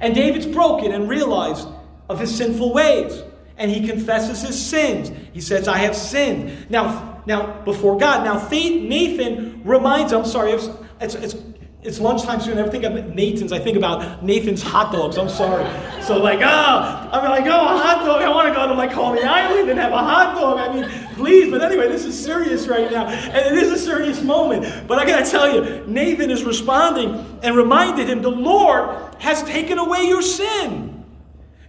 [0.00, 1.68] And David's broken and realized
[2.08, 3.22] of his sinful ways.
[3.56, 5.12] And he confesses his sins.
[5.32, 6.70] He says, I have sinned.
[6.70, 8.24] Now, now before God.
[8.24, 10.68] Now, Nathan reminds him, I'm sorry, it's,
[11.00, 11.34] it's, it's
[11.82, 12.52] it's lunchtime soon.
[12.52, 13.52] I never think of Nathan's.
[13.52, 15.16] I think about Nathan's hot dogs.
[15.16, 15.64] I'm sorry.
[16.02, 18.20] So like, ah, oh, I'm like, oh, a hot dog.
[18.20, 20.58] I want to go to like Coney Island and have a hot dog.
[20.58, 21.50] I mean, please.
[21.50, 24.86] But anyway, this is serious right now, and it is a serious moment.
[24.86, 29.78] But I gotta tell you, Nathan is responding and reminded him, the Lord has taken
[29.78, 31.04] away your sin.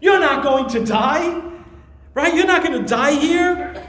[0.01, 1.41] You're not going to die,
[2.13, 2.35] right?
[2.35, 3.87] You're not going to die here.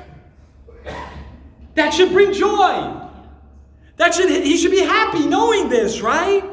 [1.74, 3.02] That should bring joy.
[3.97, 6.44] That should he should be happy knowing this, right?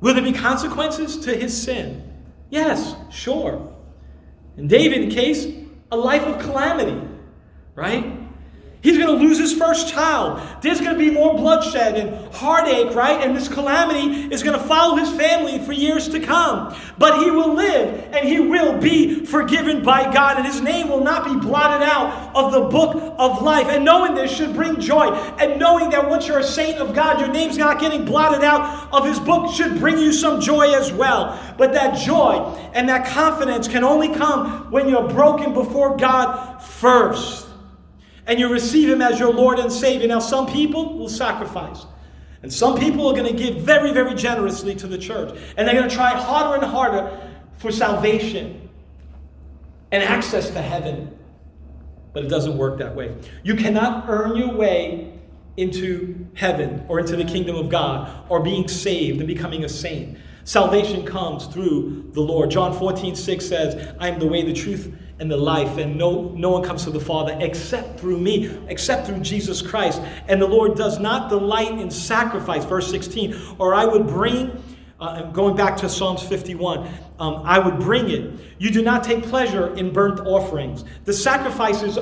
[0.00, 2.12] Will there be consequences to his sin?
[2.50, 3.72] Yes, sure.
[4.56, 4.68] In
[5.10, 5.46] case
[5.90, 7.00] a life of calamity,
[7.74, 8.21] right?
[8.82, 10.42] He's going to lose his first child.
[10.60, 13.24] There's going to be more bloodshed and heartache, right?
[13.24, 16.74] And this calamity is going to follow his family for years to come.
[16.98, 21.02] But he will live and he will be forgiven by God, and his name will
[21.02, 23.68] not be blotted out of the book of life.
[23.68, 25.10] And knowing this should bring joy.
[25.38, 28.92] And knowing that once you're a saint of God, your name's not getting blotted out
[28.92, 31.40] of his book should bring you some joy as well.
[31.56, 37.51] But that joy and that confidence can only come when you're broken before God first
[38.26, 40.06] and you receive Him as your Lord and Savior.
[40.08, 41.86] Now, some people will sacrifice.
[42.42, 45.38] And some people are going to give very, very generously to the church.
[45.56, 48.68] And they're going to try harder and harder for salvation
[49.92, 51.16] and access to heaven.
[52.12, 53.14] But it doesn't work that way.
[53.42, 55.20] You cannot earn your way
[55.56, 60.18] into heaven or into the kingdom of God or being saved and becoming a saint.
[60.44, 62.50] Salvation comes through the Lord.
[62.50, 64.92] John 14, 6 says, I am the way, the truth,
[65.22, 69.06] and the life, and no, no one comes to the Father except through me, except
[69.06, 70.02] through Jesus Christ.
[70.26, 74.60] And the Lord does not delight in sacrifice, verse 16, or I would bring,
[74.98, 76.88] uh, going back to Psalms 51,
[77.20, 78.32] um, I would bring it.
[78.58, 80.84] You do not take pleasure in burnt offerings.
[81.04, 81.98] The sacrifices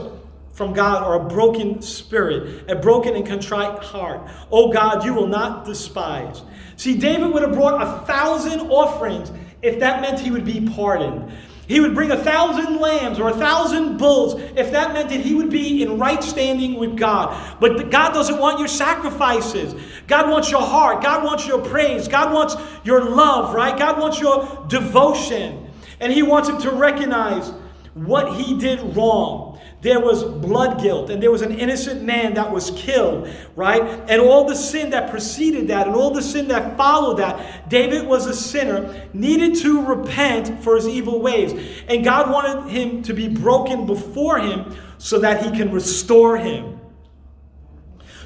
[0.54, 4.30] from God are a broken spirit, a broken and contrite heart.
[4.50, 6.40] Oh God, you will not despise.
[6.76, 9.30] See, David would have brought a thousand offerings
[9.60, 11.30] if that meant he would be pardoned.
[11.70, 15.36] He would bring a thousand lambs or a thousand bulls if that meant that he
[15.36, 17.60] would be in right standing with God.
[17.60, 19.76] But God doesn't want your sacrifices.
[20.08, 21.00] God wants your heart.
[21.00, 22.08] God wants your praise.
[22.08, 23.78] God wants your love, right?
[23.78, 25.70] God wants your devotion.
[26.00, 27.52] And he wants him to recognize
[27.94, 29.49] what he did wrong.
[29.82, 33.82] There was blood guilt, and there was an innocent man that was killed, right?
[34.10, 37.70] And all the sin that preceded that, and all the sin that followed that.
[37.70, 41.54] David was a sinner, needed to repent for his evil ways.
[41.88, 46.78] And God wanted him to be broken before him so that he can restore him,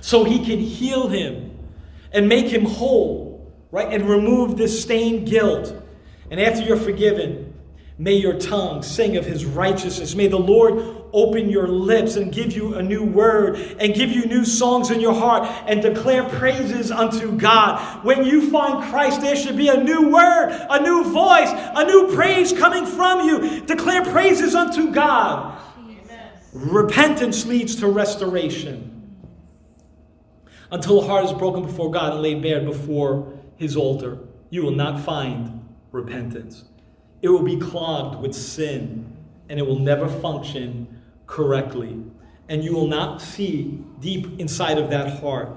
[0.00, 1.56] so he can heal him
[2.10, 3.92] and make him whole, right?
[3.92, 5.72] And remove this stained guilt.
[6.32, 7.54] And after you're forgiven,
[7.96, 10.16] May your tongue sing of his righteousness.
[10.16, 14.26] May the Lord open your lips and give you a new word and give you
[14.26, 18.04] new songs in your heart and declare praises unto God.
[18.04, 22.14] When you find Christ, there should be a new word, a new voice, a new
[22.14, 23.60] praise coming from you.
[23.60, 25.58] Declare praises unto God.
[26.52, 28.90] Repentance leads to restoration.
[30.70, 34.18] Until a heart is broken before God and laid bare before his altar,
[34.50, 36.64] you will not find repentance.
[37.22, 39.16] It will be clogged with sin
[39.48, 42.02] and it will never function correctly.
[42.48, 45.50] And you will not see deep inside of that heart.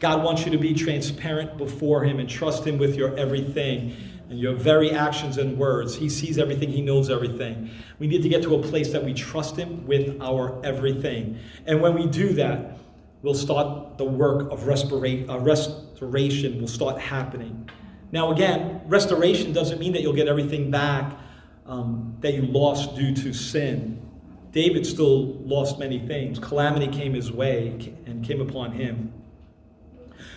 [0.00, 3.96] God wants you to be transparent before Him and trust Him with your everything
[4.30, 5.96] and your very actions and words.
[5.96, 7.70] He sees everything, He knows everything.
[7.98, 11.38] We need to get to a place that we trust Him with our everything.
[11.66, 12.78] And when we do that,
[13.22, 17.68] we'll start the work of uh, restoration will start happening.
[18.12, 21.18] Now, again, restoration doesn't mean that you'll get everything back
[21.66, 24.07] um, that you lost due to sin.
[24.52, 26.38] David still lost many things.
[26.38, 29.12] Calamity came his way and came upon him.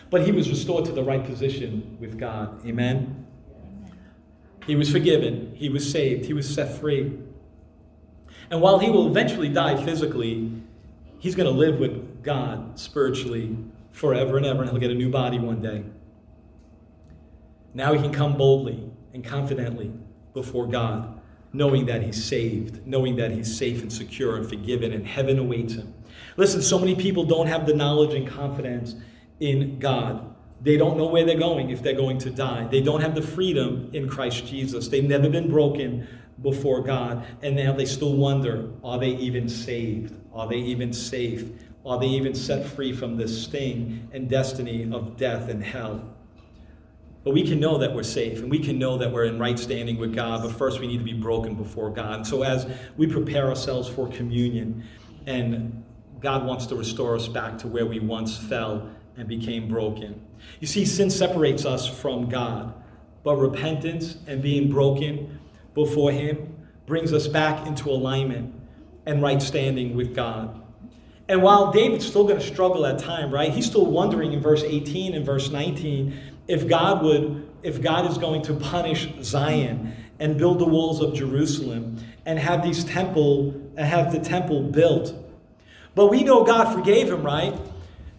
[0.09, 2.65] But he was restored to the right position with God.
[2.65, 3.25] Amen?
[4.67, 5.53] He was forgiven.
[5.55, 6.25] He was saved.
[6.25, 7.17] He was set free.
[8.49, 10.51] And while he will eventually die physically,
[11.19, 13.57] he's going to live with God spiritually
[13.91, 15.83] forever and ever, and he'll get a new body one day.
[17.73, 19.91] Now he can come boldly and confidently
[20.33, 21.20] before God,
[21.53, 25.73] knowing that he's saved, knowing that he's safe and secure and forgiven, and heaven awaits
[25.73, 25.93] him.
[26.37, 28.95] Listen, so many people don't have the knowledge and confidence
[29.39, 30.33] in God.
[30.61, 32.67] They don't know where they're going if they're going to die.
[32.67, 34.87] They don't have the freedom in Christ Jesus.
[34.87, 36.07] They've never been broken
[36.41, 37.25] before God.
[37.41, 40.13] And now they still wonder are they even saved?
[40.33, 41.49] Are they even safe?
[41.85, 46.10] Are they even set free from this sting and destiny of death and hell?
[47.23, 49.59] But we can know that we're safe and we can know that we're in right
[49.59, 52.25] standing with God, but first we need to be broken before God.
[52.25, 52.67] So as
[52.97, 54.83] we prepare ourselves for communion,
[55.27, 55.83] and
[56.19, 60.19] God wants to restore us back to where we once fell and became broken.
[60.59, 62.73] You see, sin separates us from God,
[63.23, 65.39] but repentance and being broken
[65.73, 68.53] before Him brings us back into alignment
[69.05, 70.61] and right standing with God.
[71.27, 73.53] And while David's still going to struggle at time, right?
[73.53, 78.17] He's still wondering in verse 18 and verse 19 if God would, if God is
[78.17, 83.87] going to punish Zion and build the walls of Jerusalem and have these temple and
[83.87, 85.13] have the temple built.
[85.95, 87.57] But we know God forgave him, right?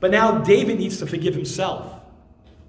[0.01, 2.01] But now David needs to forgive himself.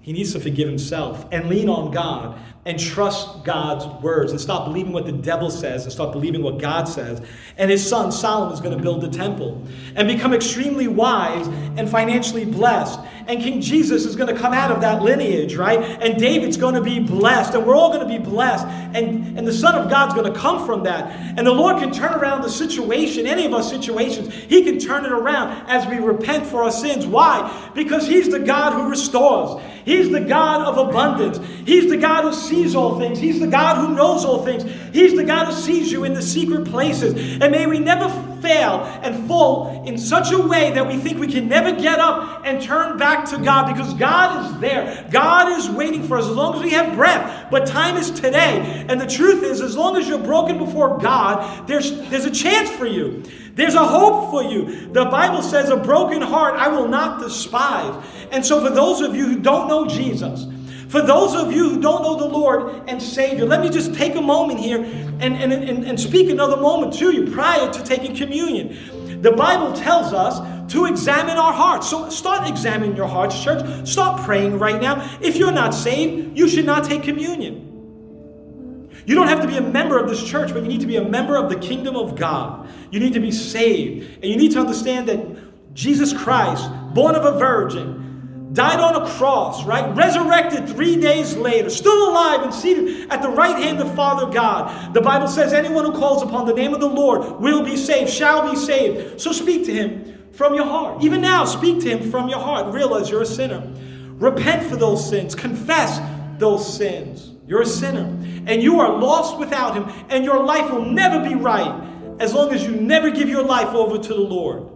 [0.00, 4.66] He needs to forgive himself and lean on God and trust God's words and stop
[4.66, 7.20] believing what the devil says and start believing what God says.
[7.56, 9.66] And his son Solomon is going to build the temple
[9.96, 11.46] and become extremely wise
[11.78, 13.00] and financially blessed.
[13.26, 15.78] And King Jesus is going to come out of that lineage, right?
[15.78, 18.66] And David's going to be blessed, and we're all going to be blessed.
[18.66, 21.38] And, and the Son of God's going to come from that.
[21.38, 25.04] And the Lord can turn around the situation, any of our situations, He can turn
[25.04, 27.06] it around as we repent for our sins.
[27.06, 27.70] Why?
[27.74, 32.32] Because He's the God who restores, He's the God of abundance, He's the God who
[32.32, 35.90] sees all things, He's the God who knows all things, He's the God who sees
[35.90, 37.14] you in the secret places.
[37.40, 38.08] And may we never
[38.44, 42.42] fail and fall in such a way that we think we can never get up
[42.44, 45.08] and turn back to God because God is there.
[45.10, 47.50] God is waiting for us as long as we have breath.
[47.50, 48.84] But time is today.
[48.88, 52.70] And the truth is, as long as you're broken before God, there's, there's a chance
[52.70, 53.22] for you.
[53.54, 54.88] There's a hope for you.
[54.88, 58.04] The Bible says, A broken heart I will not despise.
[58.30, 60.46] And so, for those of you who don't know Jesus,
[60.94, 64.14] for those of you who don't know the Lord and Savior, let me just take
[64.14, 68.14] a moment here and, and, and, and speak another moment to you prior to taking
[68.14, 69.20] communion.
[69.20, 70.38] The Bible tells us
[70.72, 71.90] to examine our hearts.
[71.90, 73.88] So start examining your hearts, church.
[73.88, 75.18] Start praying right now.
[75.20, 78.92] If you're not saved, you should not take communion.
[79.04, 80.94] You don't have to be a member of this church, but you need to be
[80.94, 82.68] a member of the kingdom of God.
[82.92, 84.22] You need to be saved.
[84.22, 88.13] And you need to understand that Jesus Christ, born of a virgin,
[88.52, 89.94] died on a cross, right?
[89.96, 94.94] Resurrected three days later, still alive and seated at the right hand of Father God.
[94.94, 98.10] The Bible says, anyone who calls upon the name of the Lord will be saved,
[98.10, 99.20] shall be saved.
[99.20, 101.02] So speak to him from your heart.
[101.02, 102.72] Even now, speak to him from your heart.
[102.72, 103.72] Realize you're a sinner.
[104.14, 106.00] Repent for those sins, confess
[106.38, 107.32] those sins.
[107.46, 108.04] You're a sinner,
[108.46, 111.82] and you are lost without him, and your life will never be right
[112.20, 114.70] as long as you never give your life over to the Lord.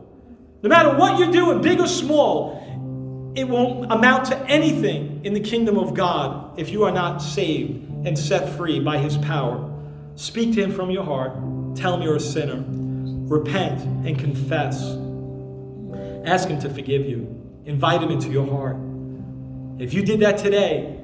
[0.63, 2.63] No matter what you're doing, big or small,
[3.39, 7.89] it won't amount to anything in the kingdom of God if you are not saved
[8.05, 9.73] and set free by His power.
[10.17, 11.33] Speak to Him from your heart.
[11.77, 12.65] Tell Him you're a sinner.
[12.67, 14.83] Repent and confess.
[16.27, 17.35] Ask Him to forgive you.
[17.65, 18.77] Invite Him into your heart.
[19.81, 20.97] If you did that today,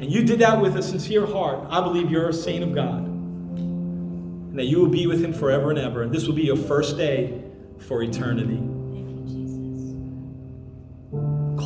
[0.00, 3.04] and you did that with a sincere heart, I believe you're a saint of God.
[3.04, 6.02] And that you will be with Him forever and ever.
[6.02, 7.42] And this will be your first day
[7.78, 8.77] for eternity.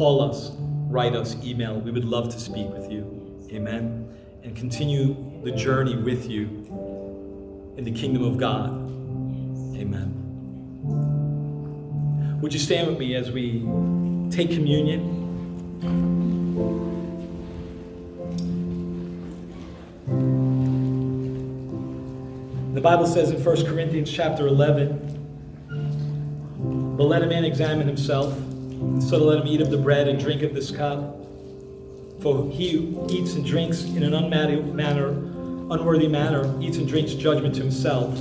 [0.02, 0.50] Call us,
[0.90, 1.78] write us, email.
[1.78, 3.46] We would love to speak with you.
[3.52, 4.12] Amen.
[4.42, 5.14] And continue
[5.44, 6.44] the journey with you
[7.76, 8.70] in the kingdom of God.
[9.78, 10.10] Amen.
[12.40, 13.60] Would you stand with me as we
[14.28, 15.20] take communion?
[22.74, 24.98] The Bible says in 1 Corinthians chapter 11,
[26.96, 28.36] but let a man examine himself
[29.00, 31.16] so let him eat of the bread and drink of this cup.
[32.20, 35.08] For he who eats and drinks in an manner,
[35.72, 38.14] unworthy manner, eats and drinks judgment to himself.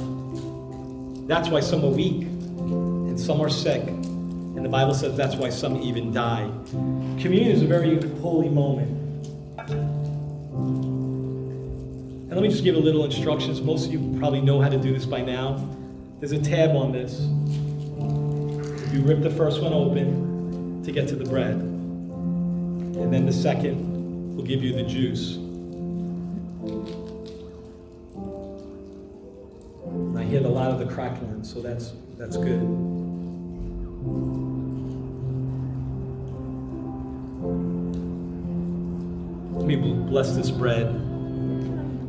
[1.27, 3.87] That's why some are weak and some are sick.
[3.87, 6.51] And the Bible says that's why some even die.
[7.19, 8.89] Communion is a very holy moment.
[12.31, 13.61] And let me just give a little instructions.
[13.61, 15.67] Most of you probably know how to do this by now.
[16.19, 17.19] There's a tab on this.
[18.93, 20.30] You rip the first one open,
[20.83, 21.53] to get to the bread.
[21.53, 25.37] And then the second will give you the juice.
[30.17, 32.61] I hear a lot of the crackling, so that's that's good.
[39.55, 40.87] Let me bless this bread.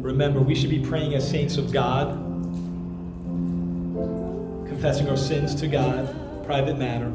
[0.03, 2.13] Remember, we should be praying as saints of God,
[4.69, 7.13] confessing our sins to God, private matter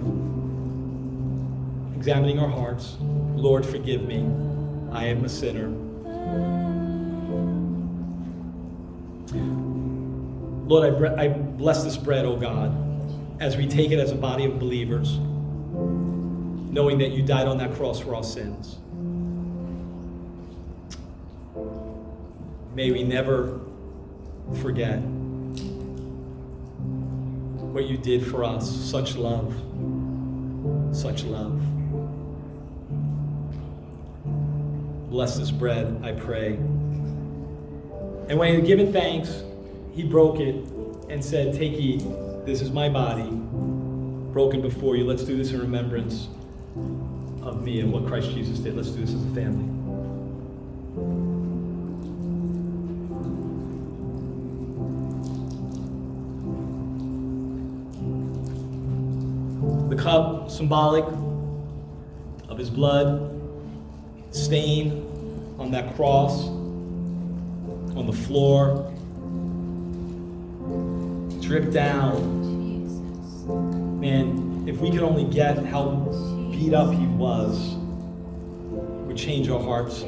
[2.08, 2.96] examining our hearts.
[3.02, 4.20] Lord, forgive me.
[4.94, 5.68] I am a sinner.
[10.70, 14.14] Lord, I, bre- I bless this bread, O oh God, as we take it as
[14.14, 18.78] a body of believers, knowing that you died on that cross for our sins.
[22.74, 23.60] May we never
[24.62, 25.00] forget
[27.74, 28.74] what you did for us.
[28.90, 29.54] Such love.
[30.96, 31.77] Such love.
[35.18, 36.54] Bless this bread, I pray.
[38.30, 39.42] And when he had given thanks,
[39.92, 40.54] he broke it
[41.10, 42.04] and said, Take, eat.
[42.46, 45.06] This is my body, broken before you.
[45.06, 46.28] Let's do this in remembrance
[47.42, 48.76] of me and what Christ Jesus did.
[48.76, 49.66] Let's do this as a family.
[59.90, 61.06] The cup, symbolic
[62.50, 63.37] of his blood,
[64.32, 68.92] stain on that cross, on the floor,
[71.42, 72.36] drip down.
[74.00, 75.92] Man, if we could only get how
[76.52, 77.76] beat up he was,
[79.08, 80.02] would change our hearts,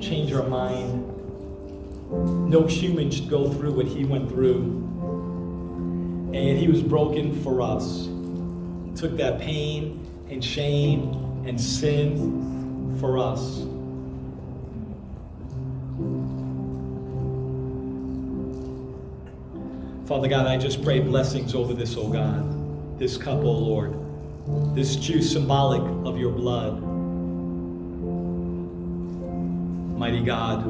[0.00, 1.04] change our mind.
[2.48, 4.84] No human should go through what he went through.
[6.32, 8.06] And he was broken for us.
[8.98, 12.57] Took that pain and shame and sin
[13.00, 13.64] for us.
[20.08, 23.94] Father God, I just pray blessings over this, oh God, this cup, oh Lord,
[24.74, 26.82] this juice symbolic of your blood.
[29.98, 30.64] Mighty God,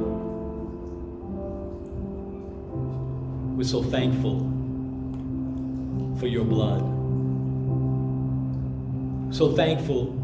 [3.56, 4.40] we're so thankful
[6.18, 6.82] for your blood.
[9.32, 10.18] So thankful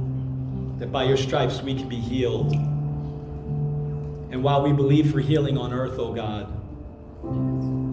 [0.78, 2.52] that by your stripes we can be healed.
[2.52, 6.51] And while we believe for healing on earth, oh God,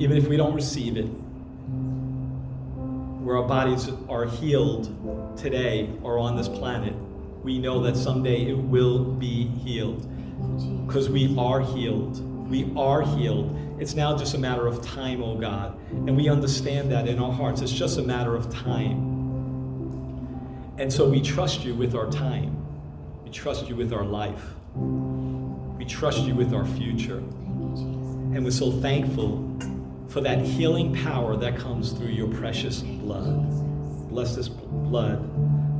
[0.01, 1.05] even if we don't receive it,
[3.23, 6.95] where our bodies are healed today or on this planet,
[7.43, 10.07] we know that someday it will be healed.
[10.87, 12.19] Because we are healed.
[12.49, 13.55] We are healed.
[13.79, 15.77] It's now just a matter of time, oh God.
[15.91, 17.61] And we understand that in our hearts.
[17.61, 19.09] It's just a matter of time.
[20.77, 22.60] And so we trust you with our time.
[23.31, 24.43] We trust you with our life.
[24.75, 27.19] We trust you with our future.
[27.19, 29.57] And we're so thankful
[30.09, 33.49] for that healing power that comes through your precious blood.
[34.09, 35.21] Bless this blood.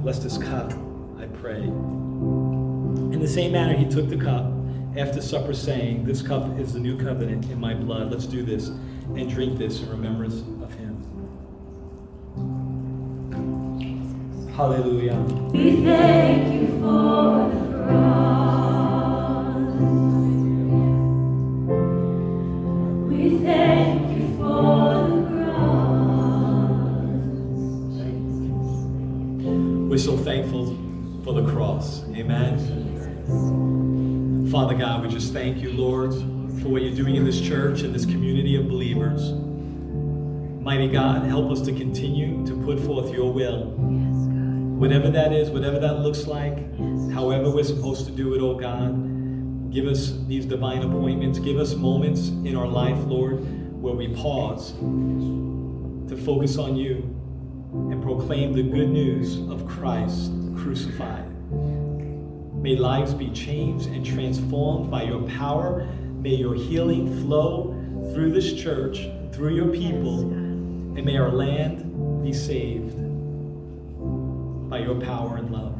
[0.01, 0.71] Bless this cup,
[1.19, 1.63] I pray.
[1.63, 4.49] In the same manner, he took the cup
[4.95, 8.11] after supper, saying, This cup is the new covenant in my blood.
[8.11, 10.39] Let's do this and drink this in remembrance
[14.55, 15.17] Hallelujah.
[15.53, 19.65] We thank you for the cross.
[23.07, 25.71] We thank you for the cross.
[29.89, 30.77] We're so thankful
[31.23, 32.03] for the cross.
[32.09, 32.59] Amen.
[34.51, 36.13] Father God, we just thank you, Lord,
[36.61, 39.31] for what you're doing in this church and this community of believers.
[40.61, 44.10] Mighty God, help us to continue to put forth your will.
[44.81, 46.57] Whatever that is, whatever that looks like,
[47.13, 51.37] however we're supposed to do it, oh God, give us these divine appointments.
[51.37, 53.41] Give us moments in our life, Lord,
[53.79, 56.95] where we pause to focus on you
[57.91, 61.29] and proclaim the good news of Christ crucified.
[62.55, 65.85] May lives be changed and transformed by your power.
[66.23, 67.71] May your healing flow
[68.15, 73.00] through this church, through your people, and may our land be saved
[74.71, 75.75] by your power and love.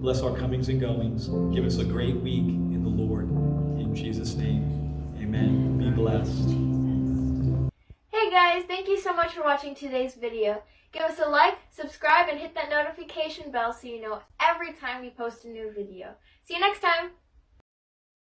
[0.00, 1.26] Bless our comings and goings.
[1.52, 3.28] Give us a great week in the Lord.
[3.76, 5.78] In Jesus' name, amen.
[5.78, 6.48] Be blessed.
[8.12, 10.62] Hey guys, thank you so much for watching today's video.
[10.92, 15.02] Give us a like, subscribe, and hit that notification bell so you know every time
[15.02, 16.14] we post a new video.
[16.44, 17.21] See you next time!